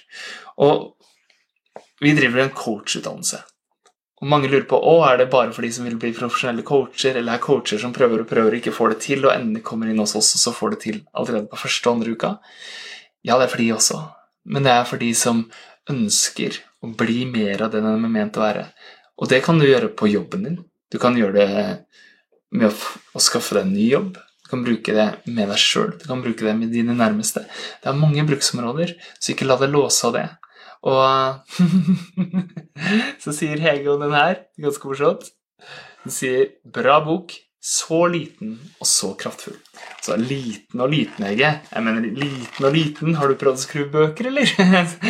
Og 0.61 0.91
vi 2.01 2.13
driver 2.17 2.43
en 2.43 2.53
coachutdannelse. 2.53 3.41
Og 4.21 4.29
Mange 4.29 4.49
lurer 4.51 4.67
på 4.69 4.77
å, 4.77 4.99
er 5.07 5.17
det 5.17 5.31
bare 5.33 5.53
for 5.55 5.65
de 5.65 5.71
som 5.73 5.85
vil 5.87 5.97
bli 5.97 6.13
profesjonelle 6.13 6.65
coacher, 6.65 7.17
eller 7.17 7.39
er 7.39 7.41
coacher 7.41 7.81
som 7.81 7.93
prøver 7.95 8.21
og 8.21 8.29
prøver 8.29 8.53
og 8.53 8.61
ikke 8.61 8.75
får 8.75 8.93
det 8.93 9.01
til, 9.07 9.25
og 9.25 9.33
endelig 9.33 9.63
kommer 9.65 9.89
inn 9.89 10.01
hos 10.01 10.13
oss 10.19 10.35
og 10.37 10.43
så 10.43 10.53
får 10.53 10.75
det 10.75 10.81
til 10.85 10.99
allerede 11.17 11.49
på 11.49 11.61
første 11.63 11.89
og 11.89 11.97
andre 11.97 12.13
uka? 12.13 12.33
Ja, 13.25 13.37
det 13.37 13.47
er 13.47 13.53
for 13.53 13.63
de 13.63 13.71
også. 13.73 14.01
Men 14.45 14.65
det 14.65 14.73
er 14.73 14.85
for 14.89 15.01
de 15.01 15.09
som 15.17 15.45
ønsker 15.89 16.59
å 16.81 16.91
bli 16.97 17.23
mer 17.29 17.65
av 17.65 17.71
det 17.73 17.81
den 17.81 18.05
er 18.05 18.11
ment 18.11 18.37
å 18.37 18.43
være. 18.43 18.65
Og 19.21 19.29
det 19.29 19.41
kan 19.45 19.59
du 19.61 19.67
gjøre 19.67 19.91
på 19.97 20.09
jobben 20.11 20.45
din. 20.47 20.59
Du 20.91 20.99
kan 21.01 21.17
gjøre 21.17 21.37
det 21.37 21.49
med 22.57 22.67
å, 22.69 22.91
å 23.15 23.23
skaffe 23.23 23.55
deg 23.57 23.67
en 23.67 23.73
ny 23.75 23.87
jobb. 23.91 24.13
Du 24.17 24.51
kan 24.51 24.63
bruke 24.65 24.95
det 24.95 25.07
med 25.31 25.47
deg 25.47 25.59
sjøl, 25.61 25.93
du 25.95 26.07
kan 26.09 26.19
bruke 26.23 26.43
det 26.43 26.53
med 26.57 26.73
dine 26.75 26.95
nærmeste. 26.97 27.45
Det 27.79 27.87
er 27.87 27.95
mange 27.95 28.25
bruksområder, 28.27 28.97
så 29.15 29.31
ikke 29.31 29.47
la 29.47 29.55
deg 29.61 29.71
låse 29.71 30.09
av 30.09 30.17
det. 30.17 30.25
Og 30.81 31.61
så 33.23 33.33
sier 33.37 33.61
Hege 33.61 33.93
om 33.93 34.01
den 34.01 34.15
her, 34.17 34.41
ganske 34.57 34.87
morsomt 34.89 35.27
Hun 36.01 36.09
sier 36.09 36.55
'bra 36.65 36.97
bok', 37.05 37.35
så 37.61 38.07
liten 38.09 38.55
og 38.81 38.87
så 38.89 39.11
kraftfull. 39.21 39.57
Så 40.01 40.15
liten 40.17 40.81
og 40.81 40.89
liten, 40.89 41.27
Hege. 41.29 41.51
Jeg 41.69 41.85
mener 41.85 42.07
liten 42.09 42.65
og 42.65 42.73
liten. 42.73 43.13
Har 43.19 43.29
du 43.29 43.37
prøvd 43.37 43.59
å 43.59 43.61
skrive 43.61 43.91
bøker, 43.93 44.31
eller? 44.31 44.49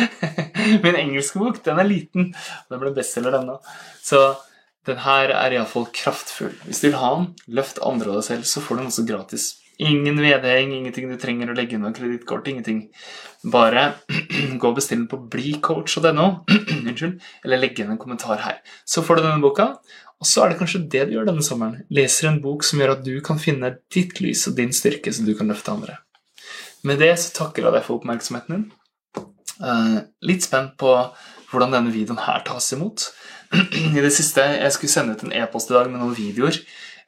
Min 0.84 0.98
engelske 1.00 1.40
bok, 1.40 1.62
den 1.64 1.80
er 1.80 1.88
liten. 1.88 2.28
Den 2.68 2.82
ble 2.82 2.92
bestselger, 2.96 3.38
den 3.38 3.54
òg. 3.54 3.72
Så 4.04 4.20
den 4.84 5.00
her 5.00 5.32
er 5.32 5.56
iallfall 5.56 5.88
kraftfull. 5.96 6.52
Hvis 6.66 6.82
du 6.84 6.90
vil 6.90 7.00
ha 7.00 7.14
den, 7.16 7.32
løft 7.56 7.80
andre 7.80 8.12
av 8.12 8.20
deg 8.20 8.28
selv, 8.28 8.46
så 8.50 8.60
får 8.60 8.76
du 8.76 8.82
den 8.82 8.92
også 8.92 9.08
gratis. 9.08 9.48
Ingen 9.82 10.20
vedheng, 10.20 10.74
ingenting 10.76 11.08
du 11.08 11.16
trenger 11.18 11.50
å 11.50 11.56
legge 11.56 11.78
inn 11.78 11.82
noe 11.86 11.94
kredittkort, 11.96 12.52
ingenting. 12.52 12.84
Bare 13.48 13.94
gå 14.60 14.68
og 14.68 14.76
bestill 14.76 15.00
den 15.00 15.08
på 15.10 15.22
blicoach.no, 15.32 16.26
eller 17.46 17.62
legge 17.62 17.86
inn 17.86 17.94
en 17.94 18.02
kommentar 18.02 18.44
her. 18.44 18.60
Så 18.84 19.06
får 19.06 19.18
du 19.18 19.24
denne 19.24 19.42
boka, 19.42 19.72
og 20.22 20.28
så 20.28 20.44
er 20.44 20.52
det 20.52 20.60
kanskje 20.60 20.84
det 20.86 21.08
du 21.08 21.16
gjør 21.16 21.26
denne 21.26 21.42
sommeren. 21.42 21.80
Leser 21.90 22.28
en 22.28 22.38
bok 22.44 22.62
som 22.62 22.78
gjør 22.78 22.92
at 22.94 23.00
du 23.02 23.16
kan 23.26 23.40
finne 23.42 23.72
ditt 23.90 24.20
lys 24.22 24.44
og 24.46 24.54
din 24.54 24.70
styrke, 24.70 25.10
så 25.10 25.24
du 25.26 25.32
kan 25.34 25.50
løfte 25.50 25.74
andre. 25.74 25.96
Med 26.86 27.02
det 27.02 27.16
så 27.18 27.32
takker 27.34 27.66
jeg 27.66 27.74
deg 27.74 27.82
for 27.82 27.98
oppmerksomheten 27.98 28.54
din. 28.54 28.68
Uh, 29.58 29.98
litt 30.22 30.46
spent 30.46 30.76
på 30.78 30.92
hvordan 31.50 31.74
denne 31.74 31.90
videoen 31.94 32.22
her 32.22 32.46
tas 32.46 32.70
imot. 32.76 33.08
I 33.96 33.98
det 33.98 34.12
siste, 34.14 34.46
Jeg 34.62 34.76
skulle 34.76 34.94
sende 34.94 35.18
ut 35.18 35.26
en 35.26 35.34
e-post 35.42 35.70
i 35.70 35.74
dag 35.74 35.90
med 35.90 35.98
noen 35.98 36.14
videoer. 36.14 36.54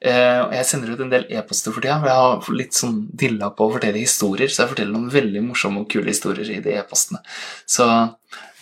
Og 0.05 0.53
Jeg 0.53 0.65
sender 0.67 0.91
ut 0.91 1.01
en 1.01 1.11
del 1.13 1.25
e-poster 1.31 1.73
for 1.73 1.81
tida, 1.81 1.95
for 2.01 2.11
jeg 2.11 2.23
har 2.25 2.57
litt 2.59 2.77
sånn 2.77 2.97
dilla 3.15 3.49
på 3.55 3.67
å 3.67 3.73
fortelle 3.77 4.01
historier. 4.01 4.51
Så 4.51 4.63
jeg 4.63 4.73
forteller 4.73 4.93
noen 4.93 5.13
veldig 5.13 5.43
morsomme 5.47 5.81
og 5.81 5.89
kule 5.91 6.11
historier 6.11 6.49
i 6.51 6.59
de 6.61 6.75
e-postene. 6.77 7.23
Så 7.65 7.87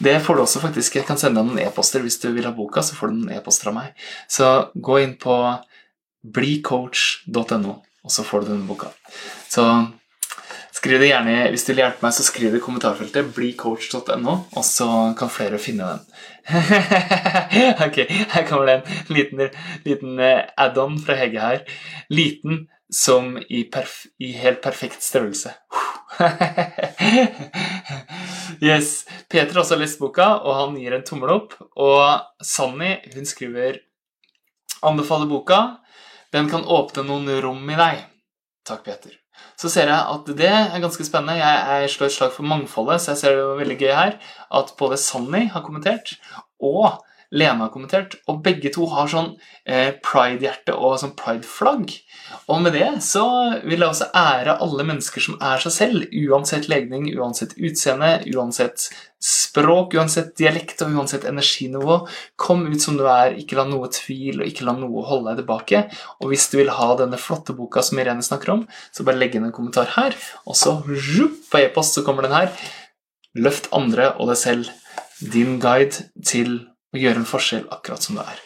det 0.03 0.19
får 0.23 0.35
du 0.37 0.43
også 0.43 0.61
faktisk. 0.63 0.97
Jeg 0.99 1.07
kan 1.07 1.19
sende 1.19 1.41
deg 1.41 1.49
noen 1.49 1.63
e-poster 1.65 2.03
hvis 2.03 2.19
du 2.21 2.29
vil 2.35 2.47
ha 2.47 2.53
boka. 2.55 2.83
så 2.83 2.95
får 2.95 3.11
du 3.11 3.19
noen 3.21 3.35
e-poster 3.37 3.71
av 3.71 3.77
meg. 3.79 4.05
Så 4.27 4.49
gå 4.75 4.99
inn 5.03 5.17
på 5.19 5.35
blicoach.no, 6.23 7.75
og 8.03 8.11
så 8.11 8.23
får 8.23 8.43
du 8.43 8.53
denne 8.53 8.67
boka. 8.67 8.91
Så 9.51 9.65
skriv 10.73 10.99
det 10.99 11.11
gjerne, 11.11 11.49
Hvis 11.51 11.65
du 11.65 11.73
vil 11.73 11.83
hjelpe 11.83 12.05
meg, 12.05 12.13
så 12.15 12.23
skriv 12.23 12.51
det 12.51 12.59
i 12.59 12.63
kommentarfeltet 12.63 13.33
blicoach.no, 13.35 14.37
og 14.55 14.65
så 14.67 14.87
kan 15.19 15.31
flere 15.31 15.59
finne 15.61 15.87
den. 15.93 16.05
ok, 17.85 17.97
her 18.33 18.47
kommer 18.47 18.65
det 18.65 18.73
en 18.73 19.15
liten, 19.15 19.49
liten 19.85 20.19
eh, 20.19 20.43
add-on 20.57 20.99
fra 20.99 21.15
Hege 21.15 21.39
her. 21.39 21.63
Liten 22.09 22.65
som 22.93 23.37
i, 23.49 23.63
perf 23.63 24.03
i 24.19 24.33
helt 24.37 24.61
perfekt 24.61 25.01
størrelse. 25.03 25.53
yes. 28.61 29.05
Peter 29.29 29.53
har 29.53 29.63
også 29.63 29.79
lest 29.79 29.99
boka, 30.03 30.27
og 30.43 30.59
han 30.59 30.77
gir 30.81 30.97
en 30.97 31.07
tommel 31.07 31.33
opp. 31.33 31.57
Og 31.79 32.03
Sanni 32.43 32.97
hun 33.15 33.25
skriver 33.29 33.81
anbefaler 34.83 35.31
boka. 35.31 35.63
Den 36.33 36.49
kan 36.51 36.65
åpne 36.65 37.07
noen 37.07 37.29
rom 37.41 37.69
i 37.69 37.79
deg. 37.79 38.07
Takk, 38.67 38.85
Peter. 38.85 39.22
Så 39.59 39.69
ser 39.71 39.89
jeg 39.89 39.99
at 40.15 40.29
det 40.37 40.49
er 40.49 40.83
ganske 40.83 41.05
spennende. 41.05 41.39
Jeg, 41.39 41.81
jeg 41.83 41.93
slår 41.93 42.09
et 42.09 42.15
slag 42.17 42.35
for 42.35 42.47
mangfoldet, 42.47 43.01
så 43.01 43.13
jeg 43.13 43.21
ser 43.21 43.37
det 43.39 43.47
veldig 43.61 43.79
gøy 43.79 43.93
her 43.93 44.19
at 44.59 44.73
både 44.79 44.99
Sanny 45.01 45.47
har 45.53 45.65
kommentert, 45.65 46.15
og 46.61 47.01
Lene 47.33 47.65
har 47.65 47.71
kommentert, 47.73 48.19
og 48.29 48.43
begge 48.45 48.69
to 48.73 48.85
har 48.91 49.07
sånn 49.09 49.31
eh, 49.65 49.95
pride-hjerte 50.05 50.75
og 50.77 50.99
sånn 51.01 51.15
pride-flagg. 51.17 51.95
Og 52.53 52.59
med 52.61 52.75
det 52.77 52.89
så 53.05 53.23
vil 53.63 53.81
jeg 53.81 53.89
også 53.89 54.11
ære 54.13 54.59
alle 54.61 54.85
mennesker 54.85 55.23
som 55.25 55.39
er 55.41 55.63
seg 55.63 55.73
selv, 55.73 56.05
uansett 56.13 56.69
legning, 56.69 57.07
uansett 57.17 57.55
utseende, 57.57 58.19
uansett 58.29 58.85
språk, 59.23 59.95
uansett 59.95 60.33
dialekt 60.37 60.83
og 60.83 60.97
uansett 60.97 61.25
energinivå. 61.25 62.01
Kom 62.39 62.65
ut 62.67 62.83
som 62.83 62.99
du 62.99 63.05
er, 63.07 63.37
ikke 63.39 63.57
la 63.57 63.65
noe 63.69 63.89
tvil 63.93 64.41
og 64.41 64.49
ikke 64.49 64.67
la 64.67 64.75
noe 64.77 65.05
holde 65.07 65.31
deg 65.31 65.41
tilbake. 65.41 65.83
Og 66.19 66.33
hvis 66.33 66.49
du 66.51 66.59
vil 66.59 66.73
ha 66.75 66.89
denne 66.99 67.19
flotte 67.21 67.55
boka 67.57 67.81
som 67.85 68.01
Irene 68.03 68.25
snakker 68.25 68.53
om, 68.57 68.67
så 68.91 69.07
bare 69.07 69.21
legg 69.21 69.39
inn 69.39 69.47
en 69.47 69.55
kommentar 69.55 69.89
her, 69.95 70.17
og 70.45 70.59
så 70.59 70.77
på 70.83 71.63
e-post 71.63 71.97
så 71.97 72.05
kommer 72.05 72.27
den 72.27 72.35
her. 72.35 72.53
Løft 73.33 73.71
andre 73.73 74.11
og 74.19 74.29
deg 74.29 74.39
selv. 74.43 74.69
Din 75.33 75.57
guide 75.63 76.09
til 76.27 76.59
og 76.93 77.01
gjøre 77.01 77.23
en 77.23 77.29
forskjell 77.29 77.65
akkurat 77.73 78.05
som 78.05 78.19
det 78.19 78.27
er. 78.29 78.43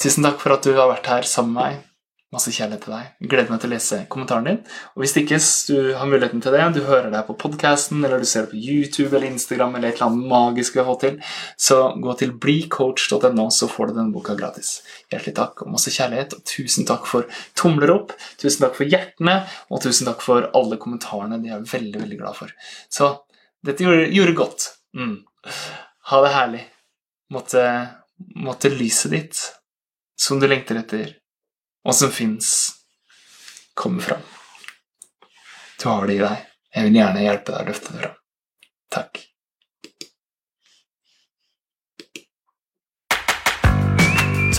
Tusen 0.00 0.24
takk 0.24 0.40
for 0.40 0.56
at 0.56 0.66
du 0.66 0.74
har 0.76 0.90
vært 0.90 1.08
her 1.12 1.26
sammen 1.28 1.54
med 1.54 1.62
meg. 1.62 1.86
Masse 2.30 2.52
kjærlighet 2.54 2.84
til 2.86 2.92
deg. 2.94 3.06
Gleder 3.26 3.50
meg 3.50 3.58
til 3.58 3.66
å 3.66 3.72
lese 3.72 3.96
kommentaren 4.12 4.44
din. 4.46 4.58
Og 4.94 5.02
hvis 5.02 5.16
ikke 5.18 5.38
du 5.66 5.88
har 5.98 6.06
muligheten 6.06 6.42
til 6.44 6.54
det, 6.54 6.62
du 6.76 6.84
hører 6.86 7.08
deg 7.10 7.24
på 7.26 7.34
podkasten, 7.42 8.04
eller 8.06 8.22
du 8.22 8.28
ser 8.30 8.46
det 8.46 8.52
på 8.52 8.60
YouTube 8.60 9.10
eller 9.10 9.32
Instagram, 9.32 9.74
eller 9.74 9.90
et 9.90 9.98
eller 9.98 10.12
annet 10.12 10.30
magisk 10.30 10.76
vi 10.76 10.80
har 10.80 10.86
fått 10.86 11.02
til, 11.08 11.18
så 11.58 11.80
gå 11.98 12.14
til 12.22 12.36
blicoach.no, 12.44 13.48
så 13.50 13.70
får 13.74 13.90
du 13.90 13.98
denne 13.98 14.14
boka 14.14 14.38
gratis. 14.38 14.76
Hjertelig 15.10 15.36
takk 15.40 15.66
og 15.66 15.74
masse 15.74 15.90
kjærlighet, 15.96 16.38
og 16.38 16.46
tusen 16.54 16.86
takk 16.86 17.10
for 17.10 17.42
tomler 17.58 17.96
opp, 17.98 18.14
tusen 18.38 18.62
takk 18.62 18.78
for 18.78 18.94
hjertene, 18.94 19.40
og 19.66 19.82
tusen 19.82 20.06
takk 20.06 20.22
for 20.22 20.52
alle 20.54 20.78
kommentarene. 20.78 21.42
De 21.42 21.50
er 21.50 21.66
veldig, 21.66 21.98
veldig 22.06 22.22
glad 22.22 22.38
for. 22.38 22.54
Så 22.94 23.16
dette 23.66 23.82
gjorde, 23.82 24.06
gjorde 24.14 24.38
godt. 24.38 24.72
Mm. 24.94 25.16
Ha 26.14 26.22
det 26.22 26.36
herlig 26.38 26.68
måtte, 27.30 27.64
måtte 28.36 28.72
lyset 28.72 29.14
ditt, 29.14 29.40
som 30.20 30.40
du 30.40 30.48
lengter 30.50 30.82
etter, 30.82 31.16
og 31.86 31.96
som 31.96 32.12
fins, 32.12 32.52
komme 33.74 34.02
fram. 34.04 34.22
Du 35.80 35.88
har 35.88 36.06
det 36.06 36.18
i 36.18 36.22
deg. 36.22 36.46
Jeg 36.74 36.86
vil 36.86 37.00
gjerne 37.00 37.24
hjelpe 37.24 37.54
deg 37.54 37.64
å 37.64 37.70
løfte 37.72 37.94
det 37.94 38.04
fram. 38.04 38.16
Takk. 38.90 39.26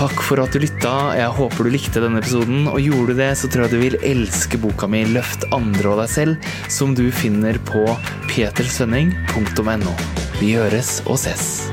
Takk 0.02 0.22
for 0.26 0.42
at 0.42 0.56
du 0.56 0.64
lytta. 0.64 0.92
Jeg 1.14 1.34
håper 1.38 1.68
du 1.68 1.70
likte 1.76 2.02
denne 2.02 2.24
episoden. 2.24 2.64
Og 2.72 2.82
gjorde 2.82 3.14
du 3.14 3.22
det, 3.22 3.30
så 3.38 3.52
tror 3.52 3.68
jeg 3.68 3.76
du 3.76 3.84
vil 3.84 4.00
elske 4.02 4.58
boka 4.58 4.90
mi 4.90 5.04
'Løft 5.06 5.46
andre 5.54 5.94
og 5.94 6.02
deg 6.02 6.10
selv', 6.10 6.50
som 6.74 6.96
du 6.98 7.06
finner 7.14 7.62
på 7.70 7.86
petersvenning.no. 8.34 9.96
Vi 10.42 10.56
høres 10.58 11.04
og 11.06 11.22
ses. 11.22 11.70